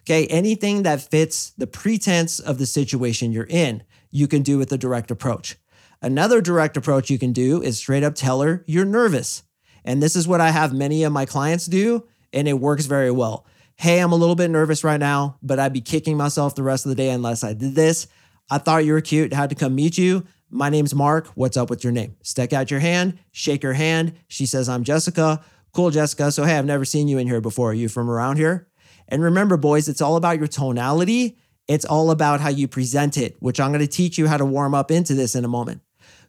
Okay, 0.00 0.26
anything 0.26 0.82
that 0.82 1.00
fits 1.00 1.50
the 1.56 1.66
pretense 1.66 2.38
of 2.38 2.58
the 2.58 2.66
situation 2.66 3.32
you're 3.32 3.46
in, 3.48 3.82
you 4.10 4.28
can 4.28 4.42
do 4.42 4.58
with 4.58 4.70
a 4.72 4.78
direct 4.78 5.10
approach. 5.10 5.56
Another 6.02 6.42
direct 6.42 6.76
approach 6.76 7.08
you 7.08 7.18
can 7.18 7.32
do 7.32 7.62
is 7.62 7.78
straight 7.78 8.02
up 8.02 8.14
tell 8.14 8.42
her 8.42 8.62
you're 8.66 8.84
nervous. 8.84 9.42
And 9.84 10.02
this 10.02 10.14
is 10.14 10.28
what 10.28 10.40
I 10.40 10.50
have 10.50 10.74
many 10.74 11.04
of 11.04 11.12
my 11.12 11.24
clients 11.24 11.66
do, 11.66 12.06
and 12.32 12.46
it 12.46 12.60
works 12.60 12.86
very 12.86 13.10
well. 13.10 13.46
Hey, 13.76 13.98
I'm 13.98 14.12
a 14.12 14.16
little 14.16 14.36
bit 14.36 14.50
nervous 14.50 14.84
right 14.84 15.00
now, 15.00 15.36
but 15.42 15.58
I'd 15.58 15.72
be 15.72 15.80
kicking 15.80 16.16
myself 16.16 16.54
the 16.54 16.62
rest 16.62 16.86
of 16.86 16.90
the 16.90 16.96
day 16.96 17.10
unless 17.10 17.42
I 17.42 17.54
did 17.54 17.74
this. 17.74 18.06
I 18.50 18.58
thought 18.58 18.84
you 18.84 18.92
were 18.92 19.00
cute, 19.00 19.32
had 19.32 19.50
to 19.50 19.56
come 19.56 19.74
meet 19.74 19.98
you. 19.98 20.24
My 20.50 20.68
name's 20.68 20.94
Mark. 20.94 21.26
What's 21.34 21.56
up 21.56 21.70
with 21.70 21.82
your 21.82 21.92
name? 21.92 22.16
Stick 22.22 22.52
out 22.52 22.70
your 22.70 22.80
hand, 22.80 23.18
shake 23.32 23.62
her 23.62 23.72
hand. 23.72 24.14
She 24.28 24.46
says, 24.46 24.68
I'm 24.68 24.84
Jessica. 24.84 25.42
Cool, 25.72 25.90
Jessica. 25.90 26.30
So, 26.30 26.44
hey, 26.44 26.56
I've 26.56 26.64
never 26.64 26.84
seen 26.84 27.08
you 27.08 27.18
in 27.18 27.26
here 27.26 27.40
before. 27.40 27.70
Are 27.70 27.74
you 27.74 27.88
from 27.88 28.08
around 28.08 28.36
here? 28.36 28.68
And 29.08 29.22
remember, 29.22 29.56
boys, 29.56 29.88
it's 29.88 30.00
all 30.00 30.16
about 30.16 30.38
your 30.38 30.46
tonality. 30.46 31.36
It's 31.66 31.84
all 31.84 32.10
about 32.10 32.40
how 32.40 32.50
you 32.50 32.68
present 32.68 33.16
it, 33.16 33.36
which 33.40 33.58
I'm 33.58 33.72
going 33.72 33.80
to 33.80 33.86
teach 33.86 34.16
you 34.16 34.28
how 34.28 34.36
to 34.36 34.44
warm 34.44 34.74
up 34.74 34.90
into 34.90 35.14
this 35.14 35.34
in 35.34 35.44
a 35.44 35.48
moment. 35.48 35.80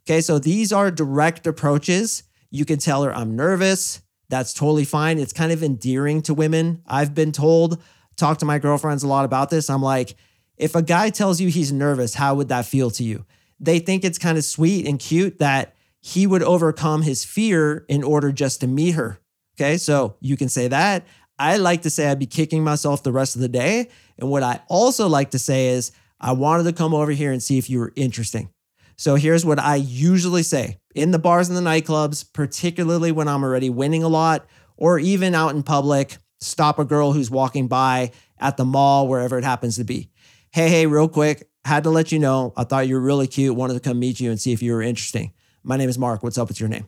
Okay, 0.07 0.21
so 0.21 0.39
these 0.39 0.73
are 0.73 0.89
direct 0.89 1.45
approaches. 1.45 2.23
You 2.49 2.65
can 2.65 2.79
tell 2.79 3.03
her 3.03 3.15
I'm 3.15 3.35
nervous. 3.35 4.01
That's 4.29 4.53
totally 4.53 4.85
fine. 4.85 5.19
It's 5.19 5.33
kind 5.33 5.51
of 5.51 5.63
endearing 5.63 6.21
to 6.23 6.33
women. 6.33 6.81
I've 6.87 7.13
been 7.13 7.31
told, 7.31 7.81
talk 8.15 8.39
to 8.39 8.45
my 8.45 8.59
girlfriends 8.59 9.03
a 9.03 9.07
lot 9.07 9.25
about 9.25 9.49
this. 9.49 9.69
I'm 9.69 9.81
like, 9.81 10.15
if 10.57 10.75
a 10.75 10.81
guy 10.81 11.09
tells 11.09 11.41
you 11.41 11.49
he's 11.49 11.71
nervous, 11.71 12.15
how 12.15 12.35
would 12.35 12.49
that 12.49 12.65
feel 12.65 12.89
to 12.91 13.03
you? 13.03 13.25
They 13.59 13.79
think 13.79 14.03
it's 14.03 14.17
kind 14.17 14.37
of 14.37 14.43
sweet 14.43 14.87
and 14.87 14.99
cute 14.99 15.39
that 15.39 15.75
he 16.01 16.27
would 16.27 16.43
overcome 16.43 17.01
his 17.01 17.23
fear 17.23 17.85
in 17.87 18.03
order 18.03 18.31
just 18.31 18.61
to 18.61 18.67
meet 18.67 18.91
her. 18.91 19.19
Okay, 19.57 19.77
so 19.77 20.17
you 20.19 20.37
can 20.37 20.49
say 20.49 20.67
that. 20.67 21.05
I 21.37 21.57
like 21.57 21.81
to 21.83 21.89
say 21.89 22.07
I'd 22.07 22.19
be 22.19 22.25
kicking 22.25 22.63
myself 22.63 23.03
the 23.03 23.11
rest 23.11 23.35
of 23.35 23.41
the 23.41 23.49
day. 23.49 23.89
And 24.17 24.29
what 24.29 24.43
I 24.43 24.61
also 24.67 25.07
like 25.07 25.31
to 25.31 25.39
say 25.39 25.67
is, 25.67 25.91
I 26.19 26.31
wanted 26.31 26.63
to 26.63 26.73
come 26.73 26.93
over 26.93 27.11
here 27.11 27.31
and 27.31 27.43
see 27.43 27.57
if 27.57 27.69
you 27.69 27.79
were 27.79 27.91
interesting. 27.95 28.49
So 28.97 29.15
here's 29.15 29.45
what 29.45 29.59
I 29.59 29.75
usually 29.75 30.43
say 30.43 30.79
in 30.93 31.11
the 31.11 31.19
bars 31.19 31.49
and 31.49 31.57
the 31.57 31.61
nightclubs, 31.61 32.31
particularly 32.31 33.11
when 33.11 33.27
I'm 33.27 33.43
already 33.43 33.69
winning 33.69 34.03
a 34.03 34.07
lot, 34.07 34.45
or 34.77 34.99
even 34.99 35.35
out 35.35 35.55
in 35.55 35.63
public, 35.63 36.17
stop 36.39 36.79
a 36.79 36.85
girl 36.85 37.11
who's 37.11 37.29
walking 37.29 37.67
by 37.67 38.11
at 38.39 38.57
the 38.57 38.65
mall, 38.65 39.07
wherever 39.07 39.37
it 39.37 39.43
happens 39.43 39.77
to 39.77 39.83
be. 39.83 40.09
Hey, 40.51 40.69
hey, 40.69 40.87
real 40.87 41.09
quick, 41.09 41.49
had 41.65 41.83
to 41.83 41.89
let 41.89 42.11
you 42.11 42.19
know. 42.19 42.53
I 42.55 42.63
thought 42.63 42.87
you 42.87 42.95
were 42.95 43.01
really 43.01 43.27
cute. 43.27 43.55
Wanted 43.55 43.73
to 43.73 43.79
come 43.79 43.99
meet 43.99 44.19
you 44.19 44.29
and 44.29 44.39
see 44.39 44.53
if 44.53 44.61
you 44.61 44.73
were 44.73 44.81
interesting. 44.81 45.33
My 45.63 45.77
name 45.77 45.89
is 45.89 45.97
Mark. 45.97 46.23
What's 46.23 46.37
up 46.37 46.47
with 46.47 46.59
your 46.59 46.69
name? 46.69 46.87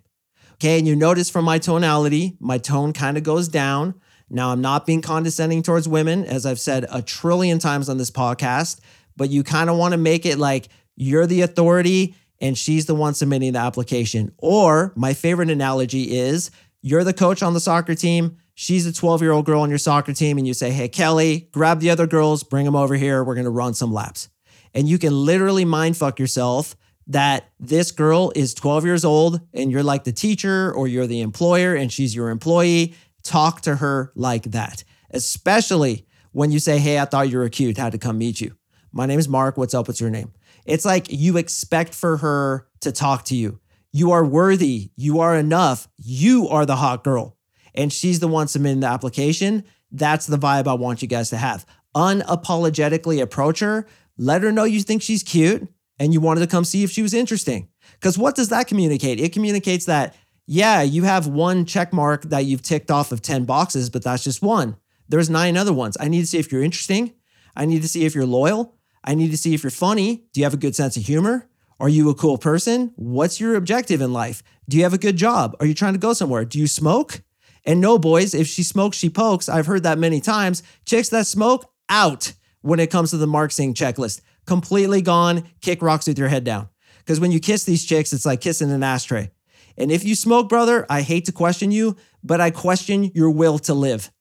Okay. 0.54 0.78
And 0.78 0.88
you 0.88 0.96
notice 0.96 1.30
from 1.30 1.46
my 1.46 1.60
tonality, 1.60 2.38
my 2.40 2.58
tone 2.58 2.94
kind 2.94 3.18
of 3.18 3.24
goes 3.24 3.48
down. 3.48 3.96
Now, 4.30 4.52
I'm 4.52 4.62
not 4.62 4.86
being 4.86 5.02
condescending 5.02 5.64
towards 5.64 5.88
women, 5.88 6.26
as 6.26 6.46
I've 6.46 6.60
said 6.60 6.86
a 6.92 7.02
trillion 7.02 7.60
times 7.60 7.90
on 7.90 7.98
this 7.98 8.12
podcast, 8.12 8.80
but 9.16 9.30
you 9.30 9.44
kind 9.44 9.70
of 9.70 9.78
want 9.78 9.94
to 9.94 9.98
make 9.98 10.26
it 10.26 10.38
like 10.38 10.68
you're 10.98 11.28
the 11.28 11.42
authority 11.42 12.16
and 12.42 12.58
she's 12.58 12.86
the 12.86 12.96
one 12.96 13.14
submitting 13.14 13.54
the 13.54 13.60
application. 13.60 14.34
Or 14.38 14.92
my 14.96 15.14
favorite 15.14 15.50
analogy 15.50 16.18
is 16.18 16.52
you're 16.82 17.04
the 17.04 17.14
coach 17.14 17.42
on 17.42 17.54
the 17.54 17.60
soccer 17.60 17.96
team. 17.96 18.38
She's 18.56 18.86
a 18.86 18.94
12 18.94 19.22
year 19.22 19.32
old 19.32 19.46
girl 19.46 19.62
on 19.62 19.70
your 19.70 19.78
soccer 19.78 20.14
team, 20.14 20.38
and 20.38 20.48
you 20.48 20.54
say, 20.54 20.72
Hey, 20.72 20.90
Kelly, 20.90 21.48
grab 21.52 21.80
the 21.80 21.92
other 21.92 22.08
girls, 22.08 22.44
bring 22.44 22.66
them 22.66 22.76
over 22.76 22.96
here. 22.96 23.24
We're 23.24 23.36
going 23.36 23.46
to 23.46 23.52
run 23.52 23.74
some 23.74 23.94
laps. 23.94 24.30
And 24.74 24.90
you 24.90 24.98
can 24.98 25.14
literally 25.14 25.66
mind 25.66 25.96
fuck 25.96 26.20
yourself 26.20 26.76
that 27.08 27.50
this 27.60 27.92
girl 27.92 28.32
is 28.36 28.54
12 28.54 28.86
years 28.86 29.06
old 29.06 29.40
and 29.54 29.72
you're 29.72 29.84
like 29.84 30.04
the 30.04 30.12
teacher 30.12 30.74
or 30.74 30.88
you're 30.88 31.08
the 31.08 31.22
employer 31.22 31.74
and 31.74 31.92
she's 31.92 32.14
your 32.14 32.30
employee. 32.30 32.96
Talk 33.24 33.62
to 33.62 33.78
her 33.78 34.12
like 34.16 34.44
that, 34.44 34.84
especially 35.12 36.06
when 36.32 36.52
you 36.52 36.60
say, 36.60 36.80
Hey, 36.80 37.00
I 37.00 37.06
thought 37.06 37.30
you 37.30 37.38
were 37.38 37.50
cute, 37.50 37.78
had 37.78 37.94
to 37.94 37.98
come 37.98 38.18
meet 38.18 38.42
you. 38.42 38.56
My 38.92 39.06
name 39.06 39.20
is 39.20 39.30
Mark. 39.30 39.58
What's 39.58 39.74
up? 39.74 39.88
What's 39.88 40.02
your 40.02 40.10
name? 40.10 40.32
It's 40.68 40.86
like 40.86 41.08
you 41.10 41.38
expect 41.38 41.96
for 41.96 42.18
her 42.18 42.68
to 42.82 42.92
talk 42.92 43.26
to 43.26 43.36
you. 43.36 43.60
You 43.92 44.12
are 44.12 44.26
worthy. 44.26 44.92
You 44.96 45.22
are 45.22 45.36
enough. 45.36 45.88
You 45.98 46.48
are 46.50 46.66
the 46.66 46.76
hot 46.76 47.04
girl. 47.04 47.38
And 47.74 47.92
she's 47.92 48.20
the 48.20 48.28
one 48.28 48.48
submitting 48.48 48.82
the 48.82 48.88
application. 48.88 49.64
That's 49.92 50.28
the 50.28 50.38
vibe 50.38 50.68
I 50.68 50.74
want 50.74 51.02
you 51.02 51.08
guys 51.08 51.30
to 51.30 51.38
have. 51.38 51.66
Unapologetically 51.96 53.22
approach 53.22 53.60
her. 53.60 53.88
Let 54.18 54.44
her 54.44 54.52
know 54.52 54.66
you 54.66 54.82
think 54.82 55.02
she's 55.02 55.24
cute 55.24 55.68
and 56.00 56.14
you 56.14 56.20
wanted 56.20 56.42
to 56.42 56.48
come 56.48 56.66
see 56.66 56.84
if 56.84 56.92
she 56.92 57.02
was 57.02 57.14
interesting. 57.14 57.70
Because 57.94 58.18
what 58.18 58.36
does 58.36 58.50
that 58.50 58.68
communicate? 58.68 59.20
It 59.20 59.32
communicates 59.32 59.86
that, 59.86 60.16
yeah, 60.46 60.82
you 60.82 61.04
have 61.04 61.28
one 61.28 61.66
check 61.66 61.94
mark 61.94 62.24
that 62.24 62.46
you've 62.46 62.62
ticked 62.62 62.92
off 62.92 63.12
of 63.12 63.22
10 63.22 63.46
boxes, 63.46 63.90
but 63.90 64.04
that's 64.04 64.24
just 64.24 64.42
one. 64.42 64.76
There's 65.08 65.30
nine 65.30 65.56
other 65.56 65.74
ones. 65.74 65.98
I 66.00 66.10
need 66.10 66.22
to 66.22 66.28
see 66.28 66.38
if 66.38 66.52
you're 66.52 66.64
interesting. 66.64 67.14
I 67.56 67.66
need 67.66 67.82
to 67.82 67.88
see 67.88 68.06
if 68.06 68.14
you're 68.14 68.26
loyal. 68.26 68.77
I 69.08 69.16
need 69.16 69.32
to 69.32 69.38
see 69.38 69.54
if 69.54 69.64
you're 69.64 69.72
funny. 69.72 70.26
Do 70.34 70.42
you 70.42 70.44
have 70.44 70.54
a 70.54 70.58
good 70.58 70.76
sense 70.76 70.98
of 70.98 71.04
humor? 71.04 71.48
Are 71.80 71.88
you 71.88 72.10
a 72.10 72.14
cool 72.14 72.38
person? 72.38 72.92
What's 72.98 73.40
your 73.40 73.56
objective 73.56 74.02
in 74.02 74.12
life? 74.12 74.44
Do 74.68 74.76
you 74.76 74.84
have 74.84 74.94
a 74.94 74.98
good 74.98 75.16
job? 75.16 75.56
Are 75.62 75.66
you 75.66 75.74
trying 75.74 75.94
to 75.94 76.00
go 76.00 76.12
somewhere? 76.12 76.44
Do 76.44 76.60
you 76.60 76.68
smoke? 76.68 77.22
And 77.64 77.80
no, 77.80 77.98
boys, 77.98 78.34
if 78.34 78.48
she 78.48 78.64
smokes, 78.64 78.98
she 78.98 79.10
pokes. 79.10 79.48
I've 79.48 79.66
heard 79.66 79.84
that 79.84 79.98
many 79.98 80.20
times. 80.20 80.62
Chicks 80.86 81.08
that 81.10 81.26
smoke, 81.26 81.72
out 81.88 82.34
when 82.62 82.82
it 82.82 82.92
comes 82.92 83.12
to 83.12 83.18
the 83.18 83.28
Mark 83.28 83.54
Sing 83.54 83.74
checklist. 83.74 84.20
Completely 84.46 85.02
gone. 85.02 85.44
Kick 85.62 85.82
rocks 85.82 86.08
with 86.08 86.20
your 86.20 86.28
head 86.28 86.44
down. 86.44 86.68
Because 86.98 87.22
when 87.22 87.32
you 87.32 87.40
kiss 87.40 87.64
these 87.64 87.86
chicks, 87.86 88.12
it's 88.12 88.26
like 88.26 88.42
kissing 88.42 88.72
an 88.72 88.84
ashtray. 88.84 89.32
And 89.78 89.90
if 89.90 90.04
you 90.04 90.16
smoke, 90.16 90.50
brother, 90.50 90.86
I 90.90 91.02
hate 91.02 91.26
to 91.26 91.32
question 91.32 91.72
you, 91.72 91.96
but 92.24 92.42
I 92.42 92.52
question 92.52 93.12
your 93.14 93.30
will 93.30 93.58
to 93.60 93.74
live 93.74 94.12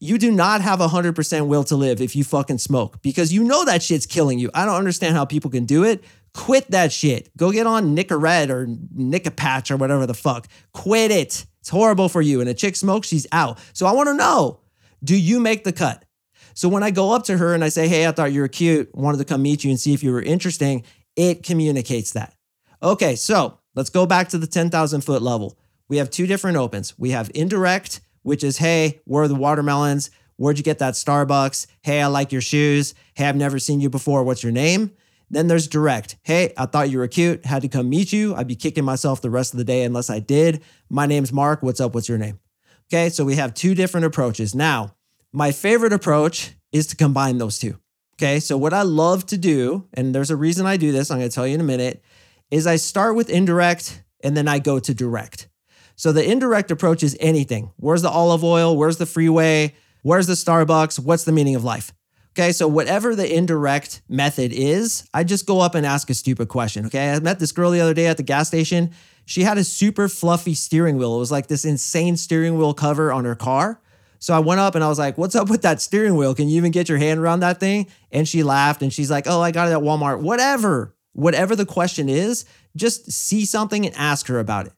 you 0.00 0.16
do 0.16 0.32
not 0.32 0.62
have 0.62 0.80
100% 0.80 1.46
will 1.46 1.64
to 1.64 1.76
live 1.76 2.00
if 2.00 2.16
you 2.16 2.24
fucking 2.24 2.58
smoke 2.58 3.00
because 3.02 3.32
you 3.32 3.44
know 3.44 3.64
that 3.66 3.82
shit's 3.82 4.06
killing 4.06 4.38
you. 4.38 4.50
I 4.54 4.64
don't 4.64 4.76
understand 4.76 5.14
how 5.14 5.26
people 5.26 5.50
can 5.50 5.66
do 5.66 5.84
it. 5.84 6.02
Quit 6.32 6.70
that 6.70 6.90
shit. 6.90 7.30
Go 7.36 7.52
get 7.52 7.66
on 7.66 7.94
Nicorette 7.94 8.48
or 8.48 8.66
Nicopatch 8.66 9.70
or 9.70 9.76
whatever 9.76 10.06
the 10.06 10.14
fuck. 10.14 10.48
Quit 10.72 11.10
it. 11.10 11.44
It's 11.60 11.68
horrible 11.68 12.08
for 12.08 12.22
you. 12.22 12.40
And 12.40 12.48
a 12.48 12.54
chick 12.54 12.76
smokes, 12.76 13.08
she's 13.08 13.26
out. 13.30 13.58
So 13.74 13.86
I 13.86 13.92
want 13.92 14.08
to 14.08 14.14
know 14.14 14.60
do 15.04 15.16
you 15.16 15.40
make 15.40 15.64
the 15.64 15.72
cut? 15.72 16.04
So 16.54 16.68
when 16.68 16.82
I 16.82 16.90
go 16.90 17.12
up 17.12 17.24
to 17.24 17.36
her 17.36 17.54
and 17.54 17.64
I 17.64 17.68
say, 17.68 17.88
hey, 17.88 18.06
I 18.06 18.12
thought 18.12 18.32
you 18.32 18.40
were 18.40 18.48
cute, 18.48 18.94
wanted 18.94 19.18
to 19.18 19.24
come 19.24 19.42
meet 19.42 19.64
you 19.64 19.70
and 19.70 19.80
see 19.80 19.94
if 19.94 20.02
you 20.02 20.12
were 20.12 20.22
interesting, 20.22 20.84
it 21.16 21.42
communicates 21.42 22.12
that. 22.12 22.34
Okay, 22.82 23.16
so 23.16 23.58
let's 23.74 23.90
go 23.90 24.04
back 24.06 24.28
to 24.28 24.38
the 24.38 24.46
10,000 24.46 25.00
foot 25.02 25.22
level. 25.22 25.58
We 25.88 25.98
have 25.98 26.10
two 26.10 26.26
different 26.26 26.56
opens. 26.56 26.98
We 26.98 27.10
have 27.10 27.30
indirect 27.34 28.00
which 28.22 28.44
is, 28.44 28.58
hey, 28.58 29.00
where 29.04 29.24
are 29.24 29.28
the 29.28 29.34
watermelons? 29.34 30.10
Where'd 30.36 30.58
you 30.58 30.64
get 30.64 30.78
that 30.78 30.94
Starbucks? 30.94 31.66
Hey, 31.82 32.00
I 32.00 32.06
like 32.06 32.32
your 32.32 32.40
shoes. 32.40 32.94
Hey, 33.14 33.26
I've 33.26 33.36
never 33.36 33.58
seen 33.58 33.80
you 33.80 33.90
before. 33.90 34.24
What's 34.24 34.42
your 34.42 34.52
name? 34.52 34.92
Then 35.30 35.46
there's 35.46 35.68
direct. 35.68 36.16
Hey, 36.22 36.52
I 36.56 36.66
thought 36.66 36.90
you 36.90 36.98
were 36.98 37.06
cute. 37.06 37.44
Had 37.44 37.62
to 37.62 37.68
come 37.68 37.88
meet 37.88 38.12
you. 38.12 38.34
I'd 38.34 38.48
be 38.48 38.56
kicking 38.56 38.84
myself 38.84 39.20
the 39.20 39.30
rest 39.30 39.52
of 39.52 39.58
the 39.58 39.64
day 39.64 39.84
unless 39.84 40.10
I 40.10 40.18
did. 40.18 40.62
My 40.88 41.06
name's 41.06 41.32
Mark. 41.32 41.62
What's 41.62 41.80
up? 41.80 41.94
What's 41.94 42.08
your 42.08 42.18
name? 42.18 42.40
Okay, 42.92 43.10
so 43.10 43.24
we 43.24 43.36
have 43.36 43.54
two 43.54 43.74
different 43.74 44.06
approaches. 44.06 44.54
Now, 44.54 44.96
my 45.32 45.52
favorite 45.52 45.92
approach 45.92 46.54
is 46.72 46.88
to 46.88 46.96
combine 46.96 47.38
those 47.38 47.58
two. 47.58 47.78
Okay, 48.14 48.40
so 48.40 48.56
what 48.58 48.74
I 48.74 48.82
love 48.82 49.26
to 49.26 49.38
do, 49.38 49.86
and 49.94 50.14
there's 50.14 50.30
a 50.30 50.36
reason 50.36 50.66
I 50.66 50.76
do 50.76 50.90
this, 50.90 51.10
I'm 51.10 51.18
gonna 51.18 51.30
tell 51.30 51.46
you 51.46 51.54
in 51.54 51.60
a 51.60 51.64
minute, 51.64 52.02
is 52.50 52.66
I 52.66 52.76
start 52.76 53.14
with 53.14 53.30
indirect 53.30 54.02
and 54.24 54.36
then 54.36 54.48
I 54.48 54.58
go 54.58 54.78
to 54.78 54.92
direct. 54.92 55.48
So 56.00 56.12
the 56.12 56.24
indirect 56.24 56.70
approach 56.70 57.02
is 57.02 57.14
anything. 57.20 57.72
Where's 57.76 58.00
the 58.00 58.08
olive 58.08 58.42
oil? 58.42 58.74
Where's 58.74 58.96
the 58.96 59.04
freeway? 59.04 59.74
Where's 60.00 60.26
the 60.26 60.32
Starbucks? 60.32 60.98
What's 60.98 61.24
the 61.24 61.32
meaning 61.32 61.56
of 61.56 61.62
life? 61.62 61.92
Okay, 62.30 62.52
so 62.52 62.66
whatever 62.66 63.14
the 63.14 63.30
indirect 63.30 64.00
method 64.08 64.50
is, 64.50 65.06
I 65.12 65.24
just 65.24 65.44
go 65.44 65.60
up 65.60 65.74
and 65.74 65.84
ask 65.84 66.08
a 66.08 66.14
stupid 66.14 66.48
question. 66.48 66.86
Okay, 66.86 67.10
I 67.10 67.20
met 67.20 67.38
this 67.38 67.52
girl 67.52 67.70
the 67.70 67.82
other 67.82 67.92
day 67.92 68.06
at 68.06 68.16
the 68.16 68.22
gas 68.22 68.48
station. 68.48 68.92
She 69.26 69.42
had 69.42 69.58
a 69.58 69.62
super 69.62 70.08
fluffy 70.08 70.54
steering 70.54 70.96
wheel. 70.96 71.16
It 71.16 71.18
was 71.18 71.30
like 71.30 71.48
this 71.48 71.66
insane 71.66 72.16
steering 72.16 72.56
wheel 72.56 72.72
cover 72.72 73.12
on 73.12 73.26
her 73.26 73.34
car. 73.34 73.78
So 74.20 74.32
I 74.32 74.38
went 74.38 74.62
up 74.62 74.74
and 74.74 74.82
I 74.82 74.88
was 74.88 74.98
like, 74.98 75.18
What's 75.18 75.34
up 75.34 75.50
with 75.50 75.60
that 75.62 75.82
steering 75.82 76.16
wheel? 76.16 76.34
Can 76.34 76.48
you 76.48 76.56
even 76.56 76.70
get 76.70 76.88
your 76.88 76.96
hand 76.96 77.20
around 77.20 77.40
that 77.40 77.60
thing? 77.60 77.88
And 78.10 78.26
she 78.26 78.42
laughed 78.42 78.80
and 78.80 78.90
she's 78.90 79.10
like, 79.10 79.26
Oh, 79.26 79.42
I 79.42 79.50
got 79.50 79.68
it 79.68 79.72
at 79.72 79.82
Walmart. 79.82 80.22
Whatever. 80.22 80.96
Whatever 81.12 81.54
the 81.54 81.66
question 81.66 82.08
is, 82.08 82.46
just 82.74 83.12
see 83.12 83.44
something 83.44 83.84
and 83.84 83.94
ask 83.96 84.28
her 84.28 84.38
about 84.38 84.66
it. 84.66 84.72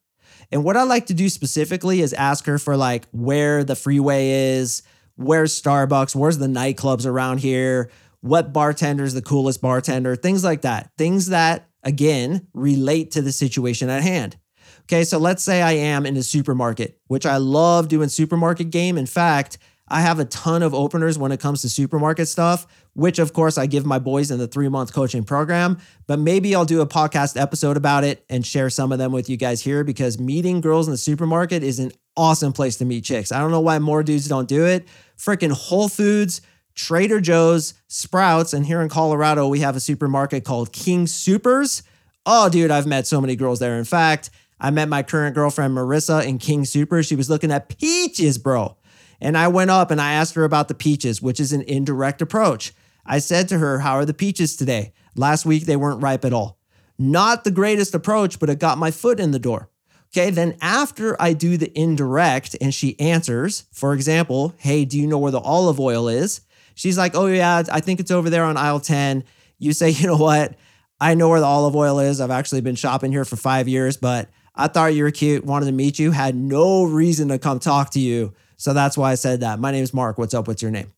And 0.52 0.64
what 0.64 0.76
I 0.76 0.82
like 0.82 1.06
to 1.06 1.14
do 1.14 1.30
specifically 1.30 2.02
is 2.02 2.12
ask 2.12 2.44
her 2.44 2.58
for 2.58 2.76
like 2.76 3.06
where 3.10 3.64
the 3.64 3.74
freeway 3.74 4.28
is, 4.58 4.82
where's 5.16 5.60
Starbucks, 5.60 6.14
where's 6.14 6.36
the 6.38 6.46
nightclubs 6.46 7.06
around 7.06 7.38
here, 7.38 7.90
what 8.20 8.52
bartender 8.52 9.02
is 9.02 9.14
the 9.14 9.22
coolest 9.22 9.62
bartender, 9.62 10.14
things 10.14 10.44
like 10.44 10.60
that. 10.62 10.90
Things 10.98 11.28
that, 11.28 11.68
again, 11.82 12.46
relate 12.52 13.12
to 13.12 13.22
the 13.22 13.32
situation 13.32 13.88
at 13.88 14.02
hand. 14.02 14.36
Okay, 14.82 15.04
so 15.04 15.16
let's 15.16 15.42
say 15.42 15.62
I 15.62 15.72
am 15.72 16.04
in 16.04 16.16
a 16.16 16.22
supermarket, 16.22 17.00
which 17.06 17.24
I 17.24 17.38
love 17.38 17.88
doing 17.88 18.08
supermarket 18.08 18.70
game. 18.70 18.98
In 18.98 19.06
fact, 19.06 19.58
I 19.88 20.00
have 20.00 20.18
a 20.18 20.24
ton 20.24 20.62
of 20.62 20.74
openers 20.74 21.18
when 21.18 21.32
it 21.32 21.40
comes 21.40 21.62
to 21.62 21.68
supermarket 21.68 22.28
stuff, 22.28 22.66
which 22.94 23.18
of 23.18 23.32
course 23.32 23.58
I 23.58 23.66
give 23.66 23.84
my 23.84 23.98
boys 23.98 24.30
in 24.30 24.38
the 24.38 24.46
three 24.46 24.68
month 24.68 24.92
coaching 24.92 25.24
program. 25.24 25.78
But 26.06 26.18
maybe 26.18 26.54
I'll 26.54 26.64
do 26.64 26.80
a 26.80 26.86
podcast 26.86 27.40
episode 27.40 27.76
about 27.76 28.04
it 28.04 28.24
and 28.30 28.46
share 28.46 28.70
some 28.70 28.92
of 28.92 28.98
them 28.98 29.12
with 29.12 29.28
you 29.28 29.36
guys 29.36 29.60
here 29.60 29.84
because 29.84 30.18
meeting 30.18 30.60
girls 30.60 30.86
in 30.86 30.92
the 30.92 30.98
supermarket 30.98 31.62
is 31.62 31.78
an 31.78 31.92
awesome 32.16 32.52
place 32.52 32.76
to 32.76 32.84
meet 32.84 33.04
chicks. 33.04 33.32
I 33.32 33.40
don't 33.40 33.50
know 33.50 33.60
why 33.60 33.78
more 33.78 34.02
dudes 34.02 34.28
don't 34.28 34.48
do 34.48 34.66
it. 34.66 34.86
Freaking 35.18 35.52
Whole 35.52 35.88
Foods, 35.88 36.40
Trader 36.74 37.20
Joe's, 37.20 37.74
Sprouts, 37.88 38.52
and 38.52 38.64
here 38.64 38.80
in 38.80 38.88
Colorado, 38.88 39.48
we 39.48 39.60
have 39.60 39.76
a 39.76 39.80
supermarket 39.80 40.44
called 40.44 40.72
King 40.72 41.06
Supers. 41.06 41.82
Oh, 42.24 42.48
dude, 42.48 42.70
I've 42.70 42.86
met 42.86 43.06
so 43.06 43.20
many 43.20 43.36
girls 43.36 43.58
there. 43.58 43.76
In 43.76 43.84
fact, 43.84 44.30
I 44.60 44.70
met 44.70 44.88
my 44.88 45.02
current 45.02 45.34
girlfriend 45.34 45.76
Marissa 45.76 46.24
in 46.24 46.38
King 46.38 46.64
Supers. 46.64 47.06
She 47.06 47.16
was 47.16 47.28
looking 47.28 47.50
at 47.50 47.68
peaches, 47.68 48.38
bro. 48.38 48.76
And 49.22 49.38
I 49.38 49.46
went 49.46 49.70
up 49.70 49.92
and 49.92 50.00
I 50.00 50.14
asked 50.14 50.34
her 50.34 50.42
about 50.42 50.66
the 50.66 50.74
peaches, 50.74 51.22
which 51.22 51.38
is 51.38 51.52
an 51.52 51.62
indirect 51.62 52.20
approach. 52.20 52.74
I 53.06 53.20
said 53.20 53.48
to 53.48 53.58
her, 53.58 53.78
How 53.78 53.94
are 53.94 54.04
the 54.04 54.12
peaches 54.12 54.56
today? 54.56 54.92
Last 55.14 55.46
week 55.46 55.64
they 55.64 55.76
weren't 55.76 56.02
ripe 56.02 56.24
at 56.24 56.32
all. 56.32 56.58
Not 56.98 57.44
the 57.44 57.52
greatest 57.52 57.94
approach, 57.94 58.40
but 58.40 58.50
it 58.50 58.58
got 58.58 58.78
my 58.78 58.90
foot 58.90 59.20
in 59.20 59.30
the 59.30 59.38
door. 59.38 59.70
Okay, 60.10 60.30
then 60.30 60.58
after 60.60 61.20
I 61.22 61.34
do 61.34 61.56
the 61.56 61.72
indirect 61.78 62.56
and 62.60 62.74
she 62.74 62.98
answers, 62.98 63.64
for 63.70 63.94
example, 63.94 64.54
Hey, 64.58 64.84
do 64.84 64.98
you 64.98 65.06
know 65.06 65.18
where 65.18 65.30
the 65.30 65.38
olive 65.38 65.78
oil 65.78 66.08
is? 66.08 66.40
She's 66.74 66.98
like, 66.98 67.14
Oh, 67.14 67.26
yeah, 67.26 67.62
I 67.70 67.78
think 67.78 68.00
it's 68.00 68.10
over 68.10 68.28
there 68.28 68.44
on 68.44 68.56
aisle 68.56 68.80
10. 68.80 69.22
You 69.58 69.72
say, 69.72 69.90
You 69.90 70.08
know 70.08 70.16
what? 70.16 70.56
I 71.00 71.14
know 71.14 71.28
where 71.28 71.40
the 71.40 71.46
olive 71.46 71.76
oil 71.76 72.00
is. 72.00 72.20
I've 72.20 72.30
actually 72.32 72.60
been 72.60 72.74
shopping 72.74 73.12
here 73.12 73.24
for 73.24 73.36
five 73.36 73.68
years, 73.68 73.96
but 73.96 74.28
I 74.56 74.66
thought 74.66 74.94
you 74.94 75.04
were 75.04 75.12
cute, 75.12 75.44
wanted 75.44 75.66
to 75.66 75.72
meet 75.72 76.00
you, 76.00 76.10
had 76.10 76.34
no 76.34 76.82
reason 76.84 77.28
to 77.28 77.38
come 77.38 77.60
talk 77.60 77.90
to 77.90 78.00
you. 78.00 78.34
So 78.62 78.72
that's 78.72 78.96
why 78.96 79.10
I 79.10 79.16
said 79.16 79.40
that. 79.40 79.58
My 79.58 79.72
name 79.72 79.82
is 79.82 79.92
Mark. 79.92 80.18
What's 80.18 80.34
up? 80.34 80.46
What's 80.46 80.62
your 80.62 80.70
name? 80.70 80.92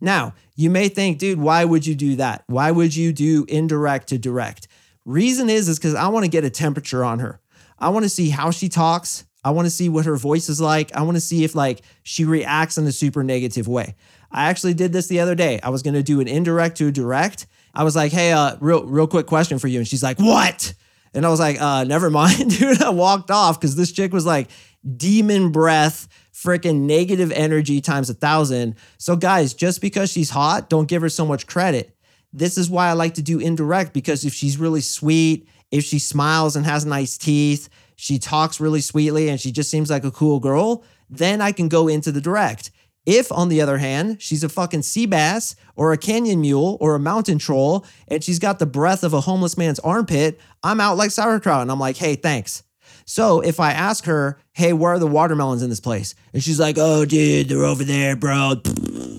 Now, 0.00 0.32
you 0.56 0.70
may 0.70 0.88
think, 0.88 1.18
dude, 1.18 1.38
why 1.38 1.66
would 1.66 1.86
you 1.86 1.94
do 1.94 2.16
that? 2.16 2.44
Why 2.46 2.70
would 2.70 2.96
you 2.96 3.12
do 3.12 3.44
indirect 3.46 4.08
to 4.08 4.16
direct? 4.16 4.68
Reason 5.04 5.50
is, 5.50 5.68
is 5.68 5.78
because 5.78 5.94
I 5.94 6.08
want 6.08 6.24
to 6.24 6.30
get 6.30 6.44
a 6.44 6.50
temperature 6.50 7.04
on 7.04 7.18
her. 7.18 7.38
I 7.78 7.90
want 7.90 8.04
to 8.04 8.08
see 8.08 8.30
how 8.30 8.50
she 8.50 8.70
talks. 8.70 9.26
I 9.44 9.50
want 9.50 9.66
to 9.66 9.70
see 9.70 9.90
what 9.90 10.06
her 10.06 10.16
voice 10.16 10.48
is 10.48 10.62
like. 10.62 10.96
I 10.96 11.02
want 11.02 11.18
to 11.18 11.20
see 11.20 11.44
if 11.44 11.54
like 11.54 11.82
she 12.04 12.24
reacts 12.24 12.78
in 12.78 12.86
a 12.86 12.92
super 12.92 13.22
negative 13.22 13.68
way. 13.68 13.96
I 14.32 14.48
actually 14.48 14.72
did 14.72 14.94
this 14.94 15.08
the 15.08 15.20
other 15.20 15.34
day. 15.34 15.60
I 15.62 15.68
was 15.68 15.82
going 15.82 15.92
to 15.92 16.02
do 16.02 16.20
an 16.20 16.28
indirect 16.28 16.78
to 16.78 16.86
a 16.86 16.90
direct. 16.90 17.46
I 17.74 17.84
was 17.84 17.94
like, 17.94 18.12
"Hey, 18.12 18.32
uh 18.32 18.56
real 18.60 18.86
real 18.86 19.06
quick 19.06 19.26
question 19.26 19.58
for 19.58 19.68
you." 19.68 19.78
And 19.78 19.86
she's 19.86 20.02
like, 20.02 20.18
"What?" 20.18 20.72
And 21.12 21.26
I 21.26 21.28
was 21.28 21.40
like, 21.40 21.60
"Uh, 21.60 21.84
never 21.84 22.08
mind, 22.22 22.58
dude." 22.58 22.80
I 22.80 22.88
walked 22.88 23.30
off 23.30 23.60
cuz 23.60 23.76
this 23.76 23.92
chick 23.92 24.14
was 24.14 24.24
like 24.24 24.48
demon 24.96 25.52
breath 25.52 26.08
freaking 26.42 26.80
negative 26.82 27.32
energy 27.32 27.80
times 27.80 28.08
a 28.08 28.14
thousand. 28.14 28.76
So, 28.98 29.16
guys, 29.16 29.52
just 29.54 29.80
because 29.80 30.10
she's 30.10 30.30
hot, 30.30 30.70
don't 30.70 30.88
give 30.88 31.02
her 31.02 31.08
so 31.08 31.26
much 31.26 31.46
credit. 31.46 31.94
This 32.32 32.56
is 32.56 32.70
why 32.70 32.88
I 32.88 32.92
like 32.92 33.14
to 33.14 33.22
do 33.22 33.38
indirect 33.38 33.92
because 33.92 34.24
if 34.24 34.32
she's 34.32 34.56
really 34.56 34.80
sweet, 34.80 35.48
if 35.70 35.84
she 35.84 35.98
smiles 35.98 36.56
and 36.56 36.64
has 36.64 36.86
nice 36.86 37.18
teeth, 37.18 37.68
she 37.96 38.18
talks 38.18 38.60
really 38.60 38.80
sweetly, 38.80 39.28
and 39.28 39.38
she 39.38 39.52
just 39.52 39.70
seems 39.70 39.90
like 39.90 40.04
a 40.04 40.10
cool 40.10 40.40
girl, 40.40 40.82
then 41.10 41.42
I 41.42 41.52
can 41.52 41.68
go 41.68 41.86
into 41.86 42.10
the 42.10 42.20
direct. 42.20 42.70
If, 43.04 43.32
on 43.32 43.48
the 43.48 43.60
other 43.60 43.78
hand, 43.78 44.22
she's 44.22 44.44
a 44.44 44.48
fucking 44.48 44.82
sea 44.82 45.06
bass 45.06 45.56
or 45.74 45.92
a 45.92 45.98
canyon 45.98 46.40
mule 46.40 46.78
or 46.80 46.94
a 46.94 47.00
mountain 47.00 47.38
troll 47.38 47.84
and 48.08 48.22
she's 48.22 48.38
got 48.38 48.58
the 48.58 48.66
breath 48.66 49.02
of 49.02 49.14
a 49.14 49.22
homeless 49.22 49.58
man's 49.58 49.80
armpit, 49.80 50.38
I'm 50.62 50.80
out 50.80 50.96
like 50.96 51.10
sauerkraut 51.10 51.62
and 51.62 51.70
I'm 51.70 51.80
like, 51.80 51.96
hey, 51.96 52.14
thanks. 52.14 52.62
So 53.10 53.40
if 53.40 53.58
I 53.58 53.72
ask 53.72 54.04
her, 54.04 54.38
hey, 54.52 54.72
where 54.72 54.92
are 54.92 54.98
the 55.00 55.06
watermelons 55.08 55.64
in 55.64 55.68
this 55.68 55.80
place? 55.80 56.14
And 56.32 56.40
she's 56.40 56.60
like, 56.60 56.76
oh, 56.78 57.04
dude, 57.04 57.48
they're 57.48 57.64
over 57.64 57.82
there, 57.82 58.14
bro. 58.14 58.52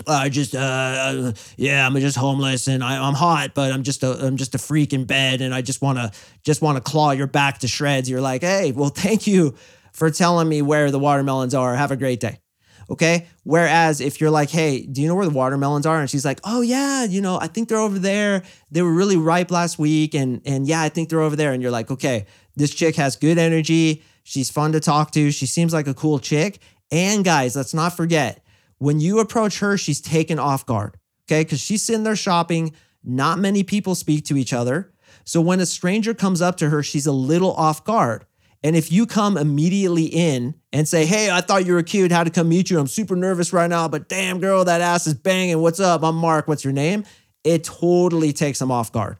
I 0.07 0.29
just, 0.29 0.55
uh, 0.55 0.59
uh, 0.59 1.33
yeah, 1.57 1.85
I'm 1.85 1.93
just 1.97 2.15
homeless 2.15 2.69
and 2.69 2.85
I, 2.85 3.05
am 3.05 3.15
hot, 3.15 3.53
but 3.53 3.73
I'm 3.73 3.83
just 3.83 4.01
a, 4.03 4.25
I'm 4.25 4.37
just 4.37 4.55
a 4.55 4.57
freak 4.57 4.93
in 4.93 5.03
bed 5.03 5.41
and 5.41 5.53
I 5.53 5.61
just 5.61 5.81
want 5.81 5.97
to, 5.97 6.09
just 6.45 6.61
want 6.61 6.77
to 6.77 6.81
claw 6.81 7.11
your 7.11 7.27
back 7.27 7.57
to 7.59 7.67
shreds. 7.67 8.09
You're 8.09 8.21
like, 8.21 8.43
hey, 8.43 8.71
well, 8.71 8.89
thank 8.95 9.27
you 9.27 9.55
for 9.91 10.09
telling 10.09 10.47
me 10.47 10.61
where 10.61 10.89
the 10.89 10.97
watermelons 10.97 11.53
are. 11.53 11.75
Have 11.75 11.91
a 11.91 11.97
great 11.97 12.21
day. 12.21 12.39
Okay. 12.89 13.27
Whereas 13.43 14.01
if 14.01 14.19
you're 14.19 14.29
like, 14.29 14.49
hey, 14.49 14.85
do 14.85 15.01
you 15.01 15.07
know 15.09 15.15
where 15.15 15.25
the 15.25 15.33
watermelons 15.33 15.85
are? 15.85 15.99
And 15.99 16.09
she's 16.09 16.25
like, 16.25 16.39
oh 16.43 16.61
yeah, 16.61 17.05
you 17.05 17.21
know, 17.21 17.37
I 17.39 17.47
think 17.47 17.69
they're 17.69 17.77
over 17.77 17.99
there. 17.99 18.43
They 18.69 18.81
were 18.81 18.91
really 18.91 19.17
ripe 19.17 19.49
last 19.49 19.79
week. 19.79 20.13
And 20.13 20.41
and 20.45 20.67
yeah, 20.67 20.81
I 20.81 20.89
think 20.89 21.09
they're 21.09 21.21
over 21.21 21.35
there. 21.35 21.53
And 21.53 21.61
you're 21.61 21.71
like, 21.71 21.89
okay, 21.89 22.25
this 22.55 22.73
chick 22.73 22.95
has 22.95 23.15
good 23.15 23.37
energy. 23.37 24.03
She's 24.23 24.49
fun 24.49 24.71
to 24.73 24.79
talk 24.79 25.11
to. 25.11 25.31
She 25.31 25.45
seems 25.45 25.73
like 25.73 25.87
a 25.87 25.93
cool 25.93 26.19
chick. 26.19 26.59
And 26.91 27.23
guys, 27.23 27.55
let's 27.55 27.73
not 27.73 27.95
forget, 27.95 28.43
when 28.77 28.99
you 28.99 29.19
approach 29.19 29.59
her, 29.59 29.77
she's 29.77 30.01
taken 30.01 30.39
off 30.39 30.65
guard. 30.65 30.97
Okay. 31.25 31.45
Cause 31.45 31.59
she's 31.59 31.81
sitting 31.81 32.03
there 32.03 32.15
shopping. 32.15 32.73
Not 33.03 33.39
many 33.39 33.63
people 33.63 33.95
speak 33.95 34.25
to 34.25 34.37
each 34.37 34.53
other. 34.53 34.91
So 35.23 35.41
when 35.41 35.59
a 35.59 35.65
stranger 35.65 36.13
comes 36.13 36.41
up 36.41 36.57
to 36.57 36.69
her, 36.69 36.83
she's 36.83 37.05
a 37.07 37.11
little 37.11 37.53
off 37.53 37.83
guard. 37.83 38.25
And 38.63 38.75
if 38.75 38.91
you 38.91 39.05
come 39.05 39.37
immediately 39.37 40.05
in 40.05 40.55
and 40.71 40.87
say, 40.87 41.05
Hey, 41.05 41.31
I 41.31 41.41
thought 41.41 41.65
you 41.65 41.73
were 41.73 41.83
cute, 41.83 42.11
how 42.11 42.23
to 42.23 42.29
come 42.29 42.49
meet 42.49 42.69
you? 42.69 42.79
I'm 42.79 42.87
super 42.87 43.15
nervous 43.15 43.53
right 43.53 43.69
now, 43.69 43.87
but 43.87 44.07
damn, 44.07 44.39
girl, 44.39 44.65
that 44.65 44.81
ass 44.81 45.07
is 45.07 45.15
banging. 45.15 45.59
What's 45.59 45.79
up? 45.79 46.03
I'm 46.03 46.15
Mark. 46.15 46.47
What's 46.47 46.63
your 46.63 46.73
name? 46.73 47.05
It 47.43 47.63
totally 47.63 48.33
takes 48.33 48.59
them 48.59 48.71
off 48.71 48.91
guard. 48.91 49.17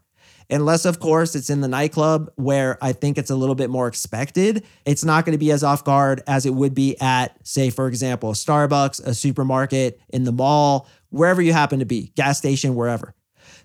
Unless, 0.52 0.84
of 0.84 1.00
course, 1.00 1.34
it's 1.34 1.50
in 1.50 1.62
the 1.62 1.68
nightclub 1.70 2.30
where 2.36 2.78
I 2.82 2.92
think 2.92 3.18
it's 3.18 3.30
a 3.30 3.36
little 3.36 3.56
bit 3.56 3.70
more 3.70 3.88
expected. 3.88 4.66
It's 4.86 5.06
not 5.06 5.26
going 5.26 5.32
to 5.32 5.40
be 5.40 5.52
as 5.52 5.64
off 5.64 5.86
guard 5.86 6.22
as 6.28 6.46
it 6.46 6.54
would 6.54 6.76
be 6.76 7.00
at, 7.00 7.36
say, 7.48 7.70
for 7.70 7.88
example, 7.88 8.34
Starbucks, 8.34 9.06
a 9.06 9.14
supermarket, 9.14 10.02
in 10.10 10.26
the 10.26 10.34
mall, 10.34 10.88
wherever 11.10 11.42
you 11.42 11.54
happen 11.54 11.80
to 11.80 11.86
be, 11.86 12.12
gas 12.16 12.38
station, 12.38 12.76
wherever. 12.76 13.16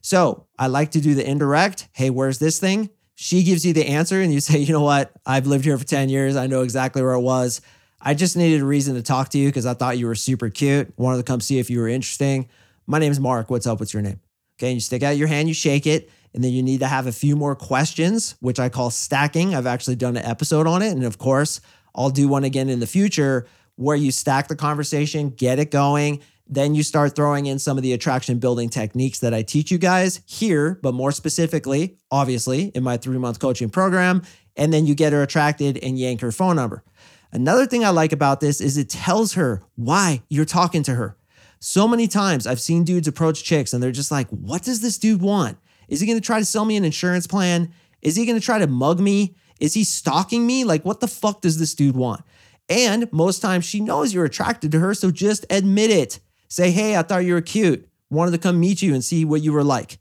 So 0.01 0.47
I 0.59 0.69
like 0.69 0.93
to 0.93 1.01
do 1.01 1.17
the 1.17 1.29
indirect. 1.29 1.89
Hey, 1.93 2.11
where's 2.11 2.39
this 2.39 2.61
thing? 2.61 2.91
She 3.17 3.43
gives 3.43 3.67
you 3.67 3.73
the 3.73 3.87
answer, 3.87 4.21
and 4.21 4.33
you 4.33 4.41
say, 4.41 4.59
you 4.59 4.73
know 4.73 4.83
what? 4.83 5.11
I've 5.27 5.47
lived 5.47 5.65
here 5.65 5.77
for 5.77 5.85
10 5.85 6.09
years. 6.09 6.37
I 6.37 6.47
know 6.47 6.63
exactly 6.63 7.03
where 7.03 7.15
it 7.15 7.21
was. 7.21 7.63
I 8.01 8.15
just 8.15 8.37
needed 8.37 8.61
a 8.61 8.65
reason 8.65 8.95
to 8.95 9.03
talk 9.03 9.31
to 9.31 9.39
you 9.39 9.49
because 9.49 9.67
I 9.67 9.75
thought 9.75 9.99
you 9.99 10.07
were 10.07 10.15
super 10.15 10.51
cute. 10.51 10.97
Wanted 10.97 11.17
to 11.17 11.23
come 11.25 11.41
see 11.41 11.59
if 11.59 11.69
you 11.69 11.81
were 11.81 11.89
interesting. 11.89 12.49
My 12.87 13.01
name's 13.01 13.19
Mark. 13.19 13.51
What's 13.51 13.67
up? 13.67 13.81
What's 13.81 13.93
your 13.93 14.03
name? 14.03 14.21
Okay. 14.59 14.69
And 14.69 14.77
you 14.77 14.81
stick 14.81 15.03
out 15.03 15.17
your 15.17 15.29
hand, 15.29 15.49
you 15.49 15.55
shake 15.55 15.87
it, 15.87 16.11
and 16.35 16.43
then 16.45 16.53
you 16.53 16.63
need 16.63 16.81
to 16.81 16.87
have 16.87 17.07
a 17.07 17.13
few 17.13 17.37
more 17.37 17.55
questions, 17.55 18.37
which 18.41 18.59
I 18.59 18.69
call 18.69 18.91
stacking. 18.91 19.55
I've 19.55 19.67
actually 19.67 19.97
done 19.97 20.17
an 20.17 20.25
episode 20.25 20.67
on 20.67 20.83
it. 20.83 20.93
And 20.93 21.05
of 21.05 21.19
course, 21.19 21.61
I'll 21.95 22.11
do 22.11 22.29
one 22.29 22.45
again 22.45 22.69
in 22.69 22.81
the 22.81 22.87
future 22.87 23.47
where 23.77 23.97
you 23.97 24.11
stack 24.11 24.49
the 24.49 24.57
conversation, 24.57 25.31
get 25.31 25.59
it 25.59 25.71
going, 25.71 26.21
then 26.49 26.75
you 26.75 26.83
start 26.83 27.17
throwing 27.17 27.47
in 27.47 27.59
some 27.59 27.77
of 27.77 27.83
the 27.83 27.93
attraction 27.93 28.39
building 28.39 28.69
techniques 28.69 29.19
that 29.19 29.35
I 29.35 29.43
teach 29.43 29.71
you 29.71 29.79
guys 29.79 30.21
here, 30.27 30.79
but 30.83 30.95
more 30.95 31.11
specifically, 31.11 31.99
obviously, 32.11 32.67
in 32.67 32.85
my 32.85 32.97
three 32.97 33.19
month 33.19 33.41
coaching 33.41 33.69
program. 33.69 34.23
And 34.57 34.73
then 34.73 34.87
you 34.87 34.95
get 34.95 35.13
her 35.13 35.23
attracted 35.23 35.79
and 35.79 35.99
yank 35.99 36.21
her 36.21 36.33
phone 36.33 36.57
number. 36.57 36.85
Another 37.33 37.67
thing 37.67 37.85
I 37.85 37.91
like 37.91 38.13
about 38.13 38.41
this 38.41 38.61
is 38.61 38.77
it 38.77 38.89
tells 38.89 39.35
her 39.35 39.63
why 39.75 40.23
you're 40.29 40.45
talking 40.45 40.83
to 40.85 40.95
her. 40.95 41.17
So 41.59 41.89
many 41.89 42.07
times 42.07 42.47
I've 42.47 42.61
seen 42.61 42.85
dudes 42.85 43.09
approach 43.09 43.43
chicks 43.43 43.73
and 43.73 43.83
they're 43.83 43.91
just 43.91 44.11
like, 44.11 44.29
what 44.29 44.63
does 44.63 44.81
this 44.81 44.99
dude 44.99 45.21
want? 45.21 45.59
Is 45.89 46.01
he 46.01 46.07
gonna 46.07 46.21
try 46.21 46.39
to 46.39 46.45
sell 46.45 46.65
me 46.65 46.77
an 46.77 46.85
insurance 46.85 47.27
plan? 47.27 47.73
Is 48.03 48.17
he 48.17 48.27
gonna 48.27 48.41
try 48.41 48.59
to 48.59 48.67
mug 48.67 49.01
me? 49.01 49.37
Is 49.61 49.75
he 49.75 49.85
stalking 49.85 50.47
me? 50.47 50.65
Like, 50.65 50.85
what 50.85 51.01
the 51.01 51.09
fuck 51.09 51.41
does 51.41 51.59
this 51.59 51.75
dude 51.75 51.97
want? 51.97 52.23
And 52.69 53.11
most 53.13 53.41
times 53.41 53.65
she 53.65 53.81
knows 53.81 54.13
you're 54.13 54.25
attracted 54.25 54.73
to 54.73 54.81
her, 54.81 54.95
so 54.95 55.11
just 55.11 55.47
admit 55.51 55.91
it. 55.91 56.21
Say, 56.49 56.71
hey, 56.71 56.97
I 56.97 57.03
thought 57.03 57.25
you 57.25 57.35
were 57.35 57.41
cute. 57.41 57.89
Wanted 58.11 58.33
to 58.33 58.39
come 58.39 58.61
meet 58.61 58.83
you 58.83 58.95
and 58.95 59.05
see 59.05 59.25
what 59.25 59.43
you 59.43 59.53
were 59.53 59.65
like. 59.65 59.99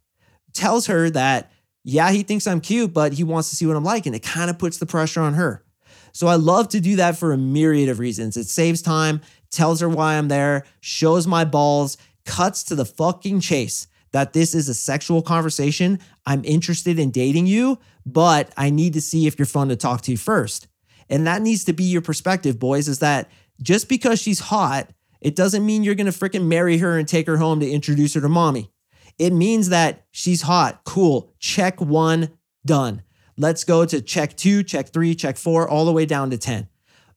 Tells 0.53 0.87
her 0.87 1.09
that, 1.11 1.51
yeah, 1.83 2.11
he 2.11 2.23
thinks 2.23 2.47
I'm 2.47 2.61
cute, 2.61 2.93
but 2.93 3.13
he 3.13 3.23
wants 3.23 3.49
to 3.49 3.55
see 3.55 3.65
what 3.65 3.75
I'm 3.75 3.83
like. 3.83 4.05
And 4.05 4.15
it 4.15 4.23
kind 4.23 4.49
of 4.49 4.57
puts 4.57 4.77
the 4.77 4.85
pressure 4.85 5.21
on 5.21 5.35
her. 5.35 5.63
So 6.11 6.27
I 6.27 6.35
love 6.35 6.69
to 6.69 6.79
do 6.79 6.95
that 6.95 7.17
for 7.17 7.33
a 7.33 7.37
myriad 7.37 7.89
of 7.89 7.99
reasons. 7.99 8.37
It 8.37 8.47
saves 8.47 8.81
time, 8.81 9.21
tells 9.51 9.81
her 9.81 9.89
why 9.89 10.15
I'm 10.15 10.27
there, 10.27 10.65
shows 10.79 11.27
my 11.27 11.45
balls, 11.45 11.97
cuts 12.25 12.63
to 12.65 12.75
the 12.75 12.85
fucking 12.85 13.41
chase 13.41 13.87
that 14.15 14.31
this 14.31 14.55
is 14.55 14.69
a 14.69 14.73
sexual 14.73 15.21
conversation. 15.21 15.99
I'm 16.25 16.45
interested 16.45 16.97
in 16.97 17.11
dating 17.11 17.47
you, 17.47 17.79
but 18.05 18.49
I 18.55 18.69
need 18.69 18.93
to 18.93 19.01
see 19.01 19.27
if 19.27 19.37
you're 19.37 19.45
fun 19.45 19.67
to 19.67 19.75
talk 19.75 20.01
to 20.03 20.15
first. 20.15 20.69
And 21.09 21.27
that 21.27 21.41
needs 21.41 21.65
to 21.65 21.73
be 21.73 21.83
your 21.83 22.01
perspective, 22.01 22.57
boys, 22.57 22.87
is 22.87 22.99
that 22.99 23.29
just 23.61 23.89
because 23.89 24.21
she's 24.21 24.39
hot 24.39 24.89
it 25.25 25.35
doesn't 25.35 25.65
mean 25.65 25.83
you're 25.83 25.95
going 25.95 26.11
to 26.11 26.11
freaking 26.11 26.45
marry 26.45 26.77
her 26.77 26.99
and 26.99 27.07
take 27.07 27.25
her 27.25 27.37
home 27.37 27.59
to 27.59 27.67
introduce 27.67 28.13
her 28.13 28.21
to 28.21 28.29
mommy. 28.29 28.69
It 29.17 29.33
means 29.33 29.69
that 29.69 30.05
she's 30.11 30.43
hot, 30.43 30.81
cool, 30.85 31.33
check 31.39 31.81
one, 31.81 32.37
done. 32.63 33.01
Let's 33.35 33.63
go 33.63 33.85
to 33.85 34.01
check 34.01 34.37
two, 34.37 34.61
check 34.61 34.89
three, 34.89 35.15
check 35.15 35.37
four, 35.37 35.67
all 35.67 35.85
the 35.85 35.91
way 35.91 36.05
down 36.05 36.29
to 36.29 36.37
10. 36.37 36.67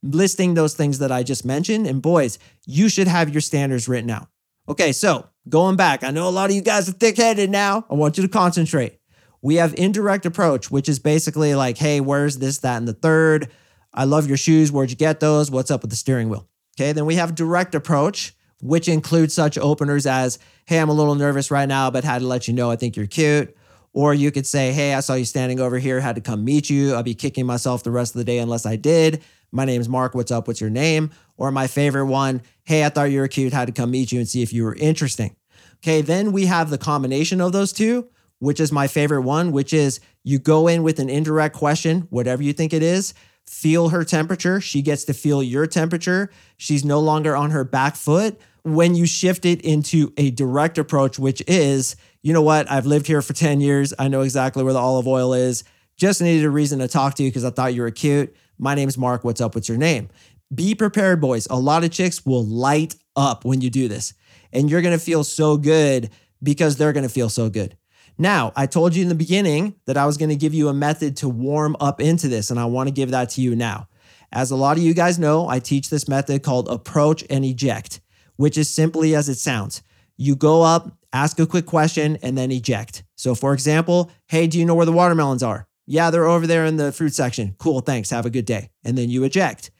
Listing 0.02 0.54
those 0.54 0.72
things 0.72 1.00
that 1.00 1.12
I 1.12 1.22
just 1.22 1.44
mentioned. 1.44 1.86
And 1.86 2.00
boys, 2.00 2.38
you 2.66 2.88
should 2.88 3.08
have 3.08 3.28
your 3.28 3.42
standards 3.42 3.88
written 3.88 4.08
out. 4.08 4.28
Okay, 4.68 4.92
so 4.92 5.26
going 5.48 5.76
back, 5.76 6.04
I 6.04 6.10
know 6.10 6.28
a 6.28 6.30
lot 6.30 6.50
of 6.50 6.56
you 6.56 6.60
guys 6.60 6.90
are 6.90 6.92
thick 6.92 7.16
headed 7.16 7.48
now. 7.48 7.86
I 7.88 7.94
want 7.94 8.18
you 8.18 8.22
to 8.22 8.28
concentrate. 8.28 8.98
We 9.40 9.54
have 9.54 9.74
indirect 9.78 10.26
approach, 10.26 10.70
which 10.70 10.90
is 10.90 10.98
basically 10.98 11.54
like, 11.54 11.78
hey, 11.78 12.00
where's 12.00 12.36
this, 12.36 12.58
that, 12.58 12.76
and 12.76 12.86
the 12.86 12.92
third? 12.92 13.50
I 13.94 14.04
love 14.04 14.28
your 14.28 14.36
shoes. 14.36 14.70
Where'd 14.70 14.90
you 14.90 14.96
get 14.96 15.20
those? 15.20 15.50
What's 15.50 15.70
up 15.70 15.80
with 15.80 15.90
the 15.90 15.96
steering 15.96 16.28
wheel? 16.28 16.46
Okay, 16.78 16.92
then 16.92 17.06
we 17.06 17.14
have 17.14 17.34
direct 17.34 17.74
approach, 17.74 18.36
which 18.60 18.88
includes 18.88 19.32
such 19.32 19.56
openers 19.56 20.04
as, 20.04 20.38
hey, 20.66 20.78
I'm 20.78 20.90
a 20.90 20.92
little 20.92 21.14
nervous 21.14 21.50
right 21.50 21.68
now, 21.68 21.90
but 21.90 22.04
had 22.04 22.20
to 22.20 22.26
let 22.26 22.46
you 22.46 22.52
know 22.52 22.70
I 22.70 22.76
think 22.76 22.94
you're 22.94 23.06
cute. 23.06 23.56
Or 23.94 24.12
you 24.12 24.30
could 24.30 24.46
say, 24.46 24.72
hey, 24.72 24.92
I 24.92 25.00
saw 25.00 25.14
you 25.14 25.24
standing 25.24 25.60
over 25.60 25.78
here, 25.78 25.98
had 25.98 26.16
to 26.16 26.20
come 26.20 26.44
meet 26.44 26.68
you. 26.68 26.94
I'll 26.94 27.02
be 27.02 27.14
kicking 27.14 27.46
myself 27.46 27.84
the 27.84 27.90
rest 27.90 28.14
of 28.14 28.18
the 28.18 28.24
day 28.24 28.38
unless 28.38 28.66
I 28.66 28.76
did. 28.76 29.24
My 29.50 29.64
name's 29.64 29.88
Mark. 29.88 30.14
What's 30.14 30.30
up? 30.30 30.46
What's 30.46 30.60
your 30.60 30.70
name? 30.70 31.10
Or 31.36 31.50
my 31.50 31.66
favorite 31.66 32.06
one, 32.06 32.42
hey, 32.64 32.84
I 32.84 32.88
thought 32.88 33.04
you 33.04 33.20
were 33.20 33.28
cute, 33.28 33.52
had 33.52 33.66
to 33.66 33.72
come 33.72 33.90
meet 33.90 34.12
you 34.12 34.18
and 34.18 34.28
see 34.28 34.42
if 34.42 34.52
you 34.52 34.64
were 34.64 34.74
interesting. 34.74 35.36
Okay, 35.76 36.02
then 36.02 36.32
we 36.32 36.46
have 36.46 36.70
the 36.70 36.78
combination 36.78 37.40
of 37.40 37.52
those 37.52 37.72
two, 37.72 38.08
which 38.40 38.60
is 38.60 38.72
my 38.72 38.86
favorite 38.88 39.22
one, 39.22 39.52
which 39.52 39.72
is 39.72 40.00
you 40.24 40.38
go 40.38 40.68
in 40.68 40.82
with 40.82 40.98
an 40.98 41.08
indirect 41.08 41.54
question, 41.54 42.02
whatever 42.10 42.42
you 42.42 42.52
think 42.52 42.72
it 42.72 42.82
is, 42.82 43.14
feel 43.46 43.88
her 43.90 44.04
temperature. 44.04 44.60
She 44.60 44.82
gets 44.82 45.04
to 45.04 45.14
feel 45.14 45.42
your 45.42 45.66
temperature. 45.66 46.30
She's 46.56 46.84
no 46.84 47.00
longer 47.00 47.34
on 47.34 47.50
her 47.50 47.64
back 47.64 47.96
foot. 47.96 48.38
When 48.64 48.94
you 48.94 49.06
shift 49.06 49.46
it 49.46 49.62
into 49.62 50.12
a 50.18 50.30
direct 50.30 50.76
approach, 50.76 51.18
which 51.18 51.42
is, 51.46 51.96
you 52.22 52.32
know 52.32 52.42
what, 52.42 52.70
I've 52.70 52.86
lived 52.86 53.06
here 53.06 53.22
for 53.22 53.32
10 53.32 53.60
years. 53.60 53.94
I 53.98 54.08
know 54.08 54.20
exactly 54.20 54.62
where 54.62 54.74
the 54.74 54.78
olive 54.78 55.08
oil 55.08 55.32
is. 55.32 55.64
Just 55.96 56.20
needed 56.20 56.44
a 56.44 56.50
reason 56.50 56.80
to 56.80 56.88
talk 56.88 57.14
to 57.14 57.22
you 57.22 57.30
because 57.30 57.44
I 57.44 57.50
thought 57.50 57.72
you 57.72 57.82
were 57.82 57.90
cute. 57.90 58.36
My 58.58 58.74
name's 58.74 58.98
Mark. 58.98 59.22
What's 59.22 59.40
up? 59.40 59.54
What's 59.54 59.68
your 59.68 59.78
name? 59.78 60.08
Be 60.52 60.74
prepared, 60.74 61.20
boys. 61.20 61.46
A 61.48 61.58
lot 61.58 61.84
of 61.84 61.90
chicks 61.90 62.26
will 62.26 62.44
light 62.44 62.96
up 63.14 63.44
when 63.44 63.60
you 63.60 63.70
do 63.70 63.86
this, 63.86 64.14
and 64.52 64.68
you're 64.68 64.82
going 64.82 64.98
to 64.98 65.04
feel 65.04 65.22
so 65.22 65.56
good 65.56 66.10
because 66.42 66.76
they're 66.76 66.92
going 66.92 67.06
to 67.06 67.12
feel 67.12 67.28
so 67.28 67.48
good. 67.48 67.76
Now, 68.18 68.52
I 68.56 68.66
told 68.66 68.96
you 68.96 69.02
in 69.02 69.08
the 69.08 69.14
beginning 69.14 69.76
that 69.86 69.96
I 69.96 70.06
was 70.06 70.16
going 70.16 70.30
to 70.30 70.36
give 70.36 70.54
you 70.54 70.68
a 70.68 70.74
method 70.74 71.16
to 71.18 71.28
warm 71.28 71.76
up 71.78 72.00
into 72.00 72.26
this, 72.26 72.50
and 72.50 72.58
I 72.58 72.64
want 72.64 72.88
to 72.88 72.94
give 72.94 73.12
that 73.12 73.30
to 73.30 73.40
you 73.40 73.54
now. 73.54 73.86
As 74.32 74.50
a 74.50 74.56
lot 74.56 74.76
of 74.76 74.82
you 74.82 74.92
guys 74.92 75.20
know, 75.20 75.48
I 75.48 75.60
teach 75.60 75.88
this 75.88 76.08
method 76.08 76.42
called 76.42 76.68
approach 76.68 77.22
and 77.30 77.44
eject, 77.44 78.00
which 78.36 78.58
is 78.58 78.68
simply 78.68 79.14
as 79.14 79.28
it 79.28 79.36
sounds. 79.36 79.82
You 80.16 80.34
go 80.34 80.62
up, 80.62 80.90
ask 81.12 81.38
a 81.38 81.46
quick 81.46 81.66
question, 81.66 82.18
and 82.22 82.36
then 82.36 82.50
eject. 82.50 83.04
So, 83.14 83.36
for 83.36 83.54
example, 83.54 84.10
hey, 84.26 84.48
do 84.48 84.58
you 84.58 84.64
know 84.64 84.74
where 84.74 84.86
the 84.86 84.92
watermelons 84.92 85.44
are? 85.44 85.67
Yeah, 85.90 86.10
they're 86.10 86.26
over 86.26 86.46
there 86.46 86.66
in 86.66 86.76
the 86.76 86.92
fruit 86.92 87.14
section. 87.14 87.54
Cool, 87.56 87.80
thanks. 87.80 88.10
Have 88.10 88.26
a 88.26 88.30
good 88.30 88.44
day. 88.44 88.68
And 88.84 88.98
then 88.98 89.08
you 89.08 89.24
eject. 89.24 89.70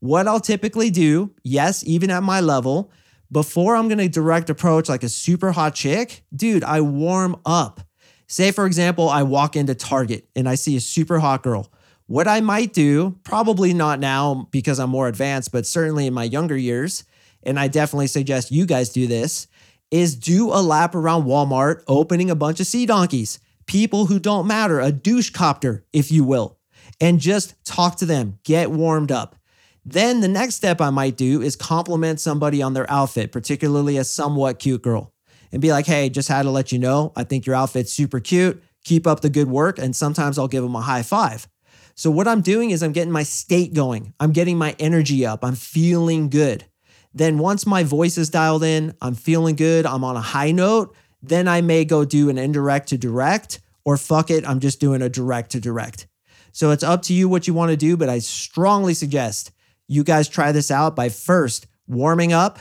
What 0.00 0.26
I'll 0.26 0.40
typically 0.40 0.88
do, 0.88 1.34
yes, 1.44 1.84
even 1.84 2.10
at 2.10 2.22
my 2.22 2.40
level, 2.40 2.90
before 3.30 3.76
I'm 3.76 3.86
gonna 3.86 4.08
direct 4.08 4.48
approach 4.48 4.88
like 4.88 5.02
a 5.02 5.10
super 5.10 5.52
hot 5.52 5.74
chick, 5.74 6.24
dude, 6.34 6.64
I 6.64 6.80
warm 6.80 7.36
up. 7.44 7.82
Say, 8.26 8.50
for 8.50 8.64
example, 8.64 9.10
I 9.10 9.24
walk 9.24 9.56
into 9.56 9.74
Target 9.74 10.26
and 10.34 10.48
I 10.48 10.54
see 10.54 10.74
a 10.74 10.80
super 10.80 11.18
hot 11.18 11.42
girl. 11.42 11.70
What 12.06 12.26
I 12.26 12.40
might 12.40 12.72
do, 12.72 13.18
probably 13.22 13.74
not 13.74 14.00
now 14.00 14.48
because 14.50 14.78
I'm 14.80 14.88
more 14.88 15.06
advanced, 15.06 15.52
but 15.52 15.66
certainly 15.66 16.06
in 16.06 16.14
my 16.14 16.24
younger 16.24 16.56
years, 16.56 17.04
and 17.42 17.60
I 17.60 17.68
definitely 17.68 18.06
suggest 18.06 18.50
you 18.50 18.64
guys 18.64 18.88
do 18.88 19.06
this, 19.06 19.46
is 19.90 20.16
do 20.16 20.48
a 20.48 20.62
lap 20.62 20.94
around 20.94 21.24
Walmart, 21.24 21.82
opening 21.86 22.30
a 22.30 22.34
bunch 22.34 22.58
of 22.60 22.66
sea 22.66 22.86
donkeys, 22.86 23.38
people 23.68 24.06
who 24.06 24.18
don't 24.18 24.48
matter, 24.48 24.80
a 24.80 24.90
douche 24.90 25.30
copter, 25.30 25.84
if 25.92 26.10
you 26.10 26.24
will, 26.24 26.58
and 27.00 27.20
just 27.20 27.54
talk 27.64 27.96
to 27.96 28.06
them, 28.06 28.40
get 28.42 28.72
warmed 28.72 29.12
up. 29.12 29.36
Then 29.84 30.20
the 30.20 30.28
next 30.28 30.56
step 30.56 30.80
I 30.80 30.90
might 30.90 31.16
do 31.16 31.40
is 31.40 31.54
compliment 31.54 32.18
somebody 32.18 32.60
on 32.60 32.74
their 32.74 32.90
outfit, 32.90 33.30
particularly 33.30 33.96
a 33.96 34.04
somewhat 34.04 34.58
cute 34.58 34.82
girl, 34.82 35.14
and 35.52 35.62
be 35.62 35.70
like, 35.70 35.86
hey, 35.86 36.08
just 36.08 36.28
had 36.28 36.42
to 36.42 36.50
let 36.50 36.72
you 36.72 36.78
know, 36.78 37.12
I 37.14 37.24
think 37.24 37.46
your 37.46 37.54
outfit's 37.54 37.92
super 37.92 38.18
cute. 38.18 38.62
Keep 38.84 39.06
up 39.06 39.20
the 39.20 39.30
good 39.30 39.48
work. 39.48 39.78
And 39.78 39.94
sometimes 39.94 40.38
I'll 40.38 40.48
give 40.48 40.62
them 40.62 40.74
a 40.74 40.80
high 40.80 41.02
five. 41.02 41.46
So, 41.94 42.10
what 42.10 42.28
I'm 42.28 42.42
doing 42.42 42.70
is 42.70 42.82
I'm 42.82 42.92
getting 42.92 43.12
my 43.12 43.24
state 43.24 43.74
going, 43.74 44.14
I'm 44.20 44.32
getting 44.32 44.56
my 44.56 44.76
energy 44.78 45.26
up, 45.26 45.44
I'm 45.44 45.56
feeling 45.56 46.30
good. 46.30 46.64
Then, 47.12 47.38
once 47.38 47.66
my 47.66 47.82
voice 47.82 48.16
is 48.16 48.30
dialed 48.30 48.62
in, 48.62 48.94
I'm 49.02 49.14
feeling 49.14 49.56
good, 49.56 49.84
I'm 49.84 50.04
on 50.04 50.16
a 50.16 50.20
high 50.20 50.52
note, 50.52 50.94
then 51.22 51.48
I 51.48 51.60
may 51.60 51.84
go 51.84 52.04
do 52.04 52.28
an 52.28 52.38
indirect 52.38 52.88
to 52.88 52.98
direct, 52.98 53.60
or 53.84 53.96
fuck 53.96 54.30
it, 54.30 54.46
I'm 54.46 54.60
just 54.60 54.80
doing 54.80 55.02
a 55.02 55.08
direct 55.08 55.50
to 55.52 55.60
direct. 55.60 56.06
So, 56.52 56.70
it's 56.70 56.82
up 56.82 57.02
to 57.02 57.14
you 57.14 57.28
what 57.28 57.46
you 57.46 57.54
want 57.54 57.70
to 57.70 57.76
do, 57.76 57.96
but 57.96 58.08
I 58.08 58.18
strongly 58.18 58.94
suggest 58.94 59.52
you 59.86 60.04
guys 60.04 60.28
try 60.28 60.52
this 60.52 60.70
out 60.70 60.96
by 60.96 61.08
first 61.08 61.66
warming 61.86 62.32
up. 62.32 62.58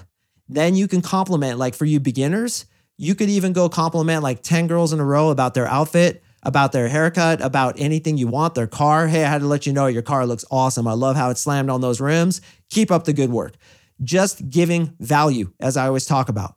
Then 0.49 0.75
you 0.75 0.87
can 0.87 1.01
compliment, 1.01 1.59
like 1.59 1.75
for 1.75 1.85
you 1.85 1.99
beginners, 1.99 2.65
you 2.97 3.15
could 3.15 3.29
even 3.29 3.53
go 3.53 3.69
compliment 3.69 4.23
like 4.23 4.41
10 4.43 4.67
girls 4.67 4.93
in 4.93 4.99
a 4.99 5.05
row 5.05 5.29
about 5.29 5.53
their 5.53 5.67
outfit 5.67 6.23
about 6.43 6.71
their 6.71 6.87
haircut, 6.87 7.41
about 7.41 7.79
anything 7.79 8.17
you 8.17 8.27
want, 8.27 8.55
their 8.55 8.67
car. 8.67 9.07
Hey, 9.07 9.25
I 9.25 9.29
had 9.29 9.41
to 9.41 9.47
let 9.47 9.65
you 9.65 9.73
know 9.73 9.87
your 9.87 10.01
car 10.01 10.25
looks 10.25 10.45
awesome. 10.49 10.87
I 10.87 10.93
love 10.93 11.15
how 11.15 11.29
it 11.29 11.37
slammed 11.37 11.69
on 11.69 11.81
those 11.81 11.99
rims. 11.99 12.41
Keep 12.69 12.91
up 12.91 13.05
the 13.05 13.13
good 13.13 13.31
work. 13.31 13.55
Just 14.03 14.49
giving 14.49 14.95
value, 14.99 15.51
as 15.59 15.75
I 15.75 15.87
always 15.87 16.05
talk 16.05 16.29
about. 16.29 16.56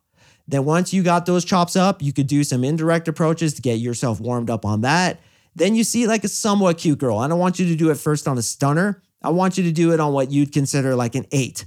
Then 0.51 0.65
once 0.65 0.93
you 0.93 1.01
got 1.01 1.25
those 1.25 1.45
chops 1.45 1.77
up, 1.77 2.01
you 2.01 2.11
could 2.11 2.27
do 2.27 2.43
some 2.43 2.65
indirect 2.65 3.07
approaches 3.07 3.53
to 3.53 3.61
get 3.61 3.79
yourself 3.79 4.19
warmed 4.19 4.49
up 4.49 4.65
on 4.65 4.81
that. 4.81 5.21
Then 5.55 5.75
you 5.75 5.85
see 5.85 6.07
like 6.07 6.25
a 6.25 6.27
somewhat 6.27 6.77
cute 6.77 6.99
girl. 6.99 7.17
I 7.17 7.29
don't 7.29 7.39
want 7.39 7.57
you 7.57 7.65
to 7.67 7.75
do 7.75 7.89
it 7.89 7.95
first 7.95 8.27
on 8.27 8.37
a 8.37 8.41
stunner. 8.41 9.01
I 9.23 9.29
want 9.29 9.57
you 9.57 9.63
to 9.63 9.71
do 9.71 9.93
it 9.93 10.01
on 10.01 10.11
what 10.11 10.29
you'd 10.29 10.51
consider 10.51 10.93
like 10.93 11.15
an 11.15 11.25
eight. 11.31 11.65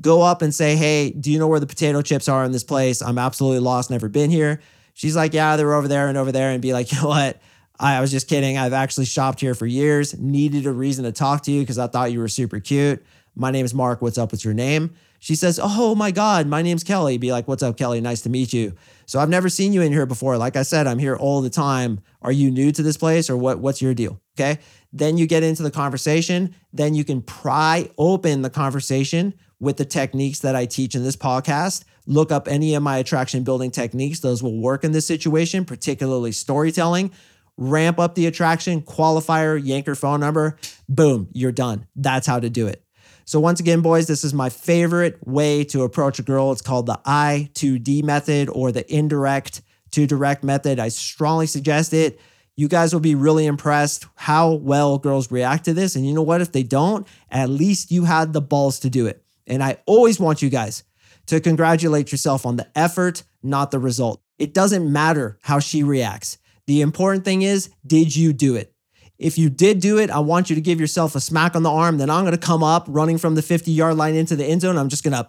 Go 0.00 0.22
up 0.22 0.42
and 0.42 0.54
say, 0.54 0.76
Hey, 0.76 1.10
do 1.10 1.30
you 1.32 1.40
know 1.40 1.48
where 1.48 1.58
the 1.58 1.66
potato 1.66 2.02
chips 2.02 2.28
are 2.28 2.44
in 2.44 2.52
this 2.52 2.62
place? 2.62 3.02
I'm 3.02 3.18
absolutely 3.18 3.58
lost, 3.58 3.90
never 3.90 4.08
been 4.08 4.30
here. 4.30 4.60
She's 4.94 5.16
like, 5.16 5.34
Yeah, 5.34 5.56
they're 5.56 5.74
over 5.74 5.88
there 5.88 6.06
and 6.06 6.16
over 6.16 6.30
there. 6.30 6.50
And 6.50 6.62
be 6.62 6.72
like, 6.72 6.92
You 6.92 7.02
know 7.02 7.08
what? 7.08 7.42
I 7.80 8.00
was 8.00 8.12
just 8.12 8.28
kidding. 8.28 8.58
I've 8.58 8.74
actually 8.74 9.06
shopped 9.06 9.40
here 9.40 9.54
for 9.54 9.66
years, 9.66 10.16
needed 10.16 10.66
a 10.66 10.72
reason 10.72 11.04
to 11.04 11.12
talk 11.12 11.42
to 11.44 11.50
you 11.50 11.62
because 11.62 11.78
I 11.78 11.88
thought 11.88 12.12
you 12.12 12.20
were 12.20 12.28
super 12.28 12.60
cute. 12.60 13.04
My 13.34 13.50
name 13.50 13.64
is 13.64 13.74
Mark. 13.74 14.02
What's 14.02 14.18
up? 14.18 14.30
What's 14.30 14.44
your 14.44 14.54
name? 14.54 14.94
She 15.20 15.36
says, 15.36 15.60
Oh 15.62 15.94
my 15.94 16.10
God, 16.10 16.46
my 16.48 16.62
name's 16.62 16.82
Kelly. 16.82 17.18
Be 17.18 17.30
like, 17.30 17.46
What's 17.46 17.62
up, 17.62 17.76
Kelly? 17.76 18.00
Nice 18.00 18.22
to 18.22 18.28
meet 18.28 18.52
you. 18.52 18.74
So 19.06 19.20
I've 19.20 19.28
never 19.28 19.48
seen 19.48 19.72
you 19.72 19.82
in 19.82 19.92
here 19.92 20.06
before. 20.06 20.36
Like 20.36 20.56
I 20.56 20.62
said, 20.62 20.86
I'm 20.86 20.98
here 20.98 21.16
all 21.16 21.40
the 21.40 21.50
time. 21.50 22.00
Are 22.22 22.32
you 22.32 22.50
new 22.50 22.72
to 22.72 22.82
this 22.82 22.96
place 22.96 23.30
or 23.30 23.36
what, 23.36 23.60
what's 23.60 23.80
your 23.80 23.94
deal? 23.94 24.20
Okay. 24.38 24.58
Then 24.92 25.16
you 25.18 25.26
get 25.26 25.42
into 25.42 25.62
the 25.62 25.70
conversation. 25.70 26.54
Then 26.72 26.94
you 26.94 27.04
can 27.04 27.22
pry 27.22 27.90
open 27.98 28.42
the 28.42 28.50
conversation 28.50 29.34
with 29.60 29.76
the 29.76 29.84
techniques 29.84 30.40
that 30.40 30.56
I 30.56 30.66
teach 30.66 30.94
in 30.94 31.04
this 31.04 31.16
podcast. 31.16 31.84
Look 32.06 32.32
up 32.32 32.48
any 32.48 32.74
of 32.74 32.82
my 32.82 32.98
attraction 32.98 33.44
building 33.44 33.70
techniques. 33.70 34.20
Those 34.20 34.42
will 34.42 34.60
work 34.60 34.84
in 34.84 34.92
this 34.92 35.06
situation, 35.06 35.64
particularly 35.64 36.32
storytelling 36.32 37.12
ramp 37.60 37.98
up 37.98 38.14
the 38.14 38.26
attraction, 38.26 38.80
qualifier, 38.80 39.62
yanker 39.62 39.96
phone 39.96 40.18
number, 40.18 40.56
boom, 40.88 41.28
you're 41.32 41.52
done. 41.52 41.86
That's 41.94 42.26
how 42.26 42.40
to 42.40 42.50
do 42.50 42.66
it. 42.66 42.82
So, 43.30 43.38
once 43.38 43.60
again, 43.60 43.80
boys, 43.80 44.08
this 44.08 44.24
is 44.24 44.34
my 44.34 44.48
favorite 44.48 45.24
way 45.24 45.62
to 45.66 45.84
approach 45.84 46.18
a 46.18 46.22
girl. 46.24 46.50
It's 46.50 46.62
called 46.62 46.86
the 46.86 46.98
I 47.04 47.48
to 47.54 47.78
D 47.78 48.02
method 48.02 48.48
or 48.48 48.72
the 48.72 48.92
indirect 48.92 49.62
to 49.92 50.04
direct 50.04 50.42
method. 50.42 50.80
I 50.80 50.88
strongly 50.88 51.46
suggest 51.46 51.94
it. 51.94 52.18
You 52.56 52.66
guys 52.66 52.92
will 52.92 52.98
be 52.98 53.14
really 53.14 53.46
impressed 53.46 54.06
how 54.16 54.54
well 54.54 54.98
girls 54.98 55.30
react 55.30 55.66
to 55.66 55.74
this. 55.74 55.94
And 55.94 56.04
you 56.04 56.12
know 56.12 56.22
what? 56.22 56.40
If 56.40 56.50
they 56.50 56.64
don't, 56.64 57.06
at 57.30 57.48
least 57.48 57.92
you 57.92 58.02
had 58.02 58.32
the 58.32 58.40
balls 58.40 58.80
to 58.80 58.90
do 58.90 59.06
it. 59.06 59.22
And 59.46 59.62
I 59.62 59.76
always 59.86 60.18
want 60.18 60.42
you 60.42 60.50
guys 60.50 60.82
to 61.26 61.38
congratulate 61.38 62.10
yourself 62.10 62.44
on 62.44 62.56
the 62.56 62.66
effort, 62.76 63.22
not 63.44 63.70
the 63.70 63.78
result. 63.78 64.20
It 64.40 64.54
doesn't 64.54 64.92
matter 64.92 65.38
how 65.42 65.60
she 65.60 65.84
reacts. 65.84 66.38
The 66.66 66.80
important 66.80 67.24
thing 67.24 67.42
is, 67.42 67.70
did 67.86 68.16
you 68.16 68.32
do 68.32 68.56
it? 68.56 68.74
If 69.20 69.36
you 69.36 69.50
did 69.50 69.80
do 69.80 69.98
it, 69.98 70.08
I 70.08 70.18
want 70.20 70.48
you 70.48 70.56
to 70.56 70.62
give 70.62 70.80
yourself 70.80 71.14
a 71.14 71.20
smack 71.20 71.54
on 71.54 71.62
the 71.62 71.70
arm. 71.70 71.98
Then 71.98 72.08
I'm 72.08 72.24
going 72.24 72.32
to 72.32 72.38
come 72.38 72.62
up 72.62 72.86
running 72.88 73.18
from 73.18 73.34
the 73.34 73.42
50 73.42 73.70
yard 73.70 73.96
line 73.98 74.14
into 74.14 74.34
the 74.34 74.46
end 74.46 74.62
zone. 74.62 74.78
I'm 74.78 74.88
just 74.88 75.04
going 75.04 75.12
to 75.12 75.28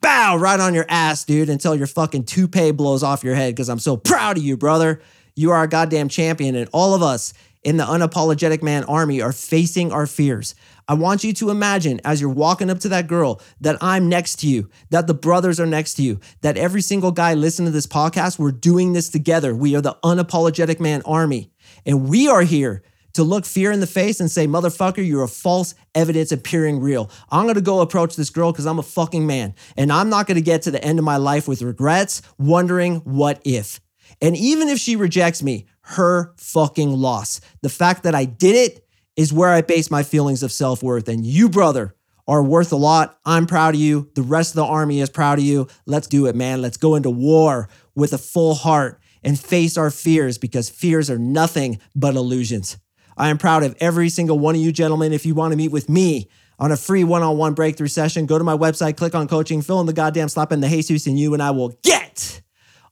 bow 0.00 0.36
right 0.36 0.60
on 0.60 0.72
your 0.72 0.86
ass, 0.88 1.24
dude, 1.24 1.50
until 1.50 1.74
your 1.74 1.88
fucking 1.88 2.24
toupee 2.24 2.70
blows 2.70 3.02
off 3.02 3.24
your 3.24 3.34
head 3.34 3.54
because 3.54 3.68
I'm 3.68 3.80
so 3.80 3.96
proud 3.96 4.38
of 4.38 4.44
you, 4.44 4.56
brother. 4.56 5.02
You 5.34 5.50
are 5.50 5.64
a 5.64 5.68
goddamn 5.68 6.08
champion. 6.08 6.54
And 6.54 6.70
all 6.72 6.94
of 6.94 7.02
us 7.02 7.34
in 7.64 7.76
the 7.76 7.84
Unapologetic 7.84 8.62
Man 8.62 8.84
Army 8.84 9.20
are 9.20 9.32
facing 9.32 9.90
our 9.90 10.06
fears. 10.06 10.54
I 10.86 10.94
want 10.94 11.24
you 11.24 11.32
to 11.32 11.50
imagine 11.50 12.00
as 12.04 12.20
you're 12.20 12.30
walking 12.30 12.70
up 12.70 12.78
to 12.80 12.88
that 12.90 13.08
girl 13.08 13.40
that 13.62 13.78
I'm 13.80 14.08
next 14.08 14.36
to 14.40 14.46
you, 14.46 14.70
that 14.90 15.08
the 15.08 15.14
brothers 15.14 15.58
are 15.58 15.66
next 15.66 15.94
to 15.94 16.04
you, 16.04 16.20
that 16.42 16.56
every 16.56 16.82
single 16.82 17.10
guy 17.10 17.34
listening 17.34 17.66
to 17.66 17.72
this 17.72 17.88
podcast, 17.88 18.38
we're 18.38 18.52
doing 18.52 18.92
this 18.92 19.08
together. 19.08 19.56
We 19.56 19.74
are 19.74 19.80
the 19.80 19.96
Unapologetic 20.04 20.78
Man 20.78 21.02
Army. 21.04 21.50
And 21.84 22.08
we 22.08 22.28
are 22.28 22.42
here 22.42 22.84
to 23.14 23.22
look 23.22 23.44
fear 23.44 23.72
in 23.72 23.80
the 23.80 23.86
face 23.86 24.20
and 24.20 24.30
say, 24.30 24.46
motherfucker, 24.46 25.06
you're 25.06 25.22
a 25.22 25.28
false 25.28 25.74
evidence 25.94 26.32
appearing 26.32 26.80
real. 26.80 27.10
I'm 27.30 27.46
gonna 27.46 27.60
go 27.60 27.80
approach 27.80 28.16
this 28.16 28.30
girl 28.30 28.52
because 28.52 28.66
I'm 28.66 28.78
a 28.78 28.82
fucking 28.82 29.26
man. 29.26 29.54
And 29.76 29.92
I'm 29.92 30.10
not 30.10 30.26
gonna 30.26 30.40
get 30.40 30.62
to 30.62 30.70
the 30.70 30.84
end 30.84 30.98
of 30.98 31.04
my 31.04 31.16
life 31.16 31.48
with 31.48 31.62
regrets, 31.62 32.22
wondering 32.38 32.96
what 32.98 33.40
if. 33.44 33.80
And 34.20 34.36
even 34.36 34.68
if 34.68 34.78
she 34.78 34.96
rejects 34.96 35.42
me, 35.42 35.66
her 35.82 36.32
fucking 36.36 36.90
loss. 36.90 37.40
The 37.62 37.68
fact 37.68 38.04
that 38.04 38.14
I 38.14 38.24
did 38.24 38.56
it 38.56 38.86
is 39.16 39.32
where 39.32 39.50
I 39.50 39.60
base 39.60 39.90
my 39.90 40.02
feelings 40.02 40.42
of 40.42 40.52
self 40.52 40.82
worth. 40.82 41.08
And 41.08 41.24
you, 41.24 41.48
brother, 41.48 41.94
are 42.26 42.42
worth 42.42 42.72
a 42.72 42.76
lot. 42.76 43.18
I'm 43.24 43.46
proud 43.46 43.74
of 43.74 43.80
you. 43.80 44.10
The 44.14 44.22
rest 44.22 44.52
of 44.52 44.56
the 44.56 44.64
army 44.64 45.00
is 45.00 45.10
proud 45.10 45.38
of 45.38 45.44
you. 45.44 45.68
Let's 45.86 46.06
do 46.06 46.26
it, 46.26 46.34
man. 46.34 46.62
Let's 46.62 46.78
go 46.78 46.94
into 46.94 47.10
war 47.10 47.68
with 47.94 48.12
a 48.12 48.18
full 48.18 48.54
heart 48.54 49.00
and 49.22 49.38
face 49.38 49.76
our 49.76 49.90
fears 49.90 50.38
because 50.38 50.68
fears 50.70 51.10
are 51.10 51.18
nothing 51.18 51.80
but 51.94 52.16
illusions. 52.16 52.78
I 53.16 53.28
am 53.28 53.38
proud 53.38 53.62
of 53.62 53.76
every 53.80 54.08
single 54.08 54.38
one 54.38 54.54
of 54.54 54.60
you 54.60 54.72
gentlemen. 54.72 55.12
If 55.12 55.26
you 55.26 55.34
want 55.34 55.52
to 55.52 55.56
meet 55.56 55.70
with 55.70 55.88
me 55.88 56.28
on 56.58 56.72
a 56.72 56.76
free 56.76 57.04
one 57.04 57.22
on 57.22 57.36
one 57.36 57.54
breakthrough 57.54 57.88
session, 57.88 58.26
go 58.26 58.38
to 58.38 58.44
my 58.44 58.56
website, 58.56 58.96
click 58.96 59.14
on 59.14 59.28
coaching, 59.28 59.62
fill 59.62 59.80
in 59.80 59.86
the 59.86 59.92
goddamn 59.92 60.28
slap 60.28 60.52
in 60.52 60.60
the 60.60 60.68
Jesus, 60.68 61.06
and 61.06 61.18
you 61.18 61.34
and 61.34 61.42
I 61.42 61.50
will 61.50 61.70
get 61.82 62.42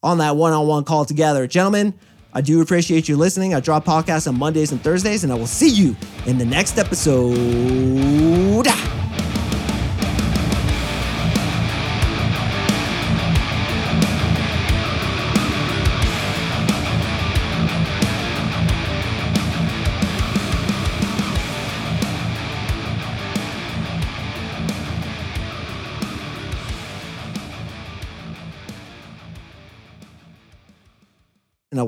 on 0.02 0.18
that 0.18 0.36
one 0.36 0.52
on 0.52 0.66
one 0.66 0.84
call 0.84 1.04
together. 1.04 1.46
Gentlemen, 1.46 1.94
I 2.34 2.40
do 2.40 2.60
appreciate 2.60 3.08
you 3.08 3.16
listening. 3.16 3.54
I 3.54 3.60
drop 3.60 3.84
podcasts 3.84 4.26
on 4.26 4.38
Mondays 4.38 4.72
and 4.72 4.82
Thursdays, 4.82 5.22
and 5.22 5.32
I 5.32 5.36
will 5.36 5.46
see 5.46 5.68
you 5.68 5.96
in 6.26 6.38
the 6.38 6.44
next 6.44 6.78
episode. 6.78 8.66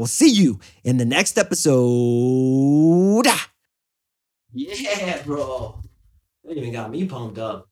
Will 0.04 0.08
see 0.08 0.28
you 0.28 0.60
in 0.84 0.98
the 0.98 1.04
next 1.06 1.38
episode. 1.38 3.26
Yeah, 4.52 5.22
bro. 5.22 5.80
That 6.44 6.58
even 6.58 6.74
got 6.74 6.90
me 6.90 7.06
pumped 7.06 7.38
up. 7.38 7.70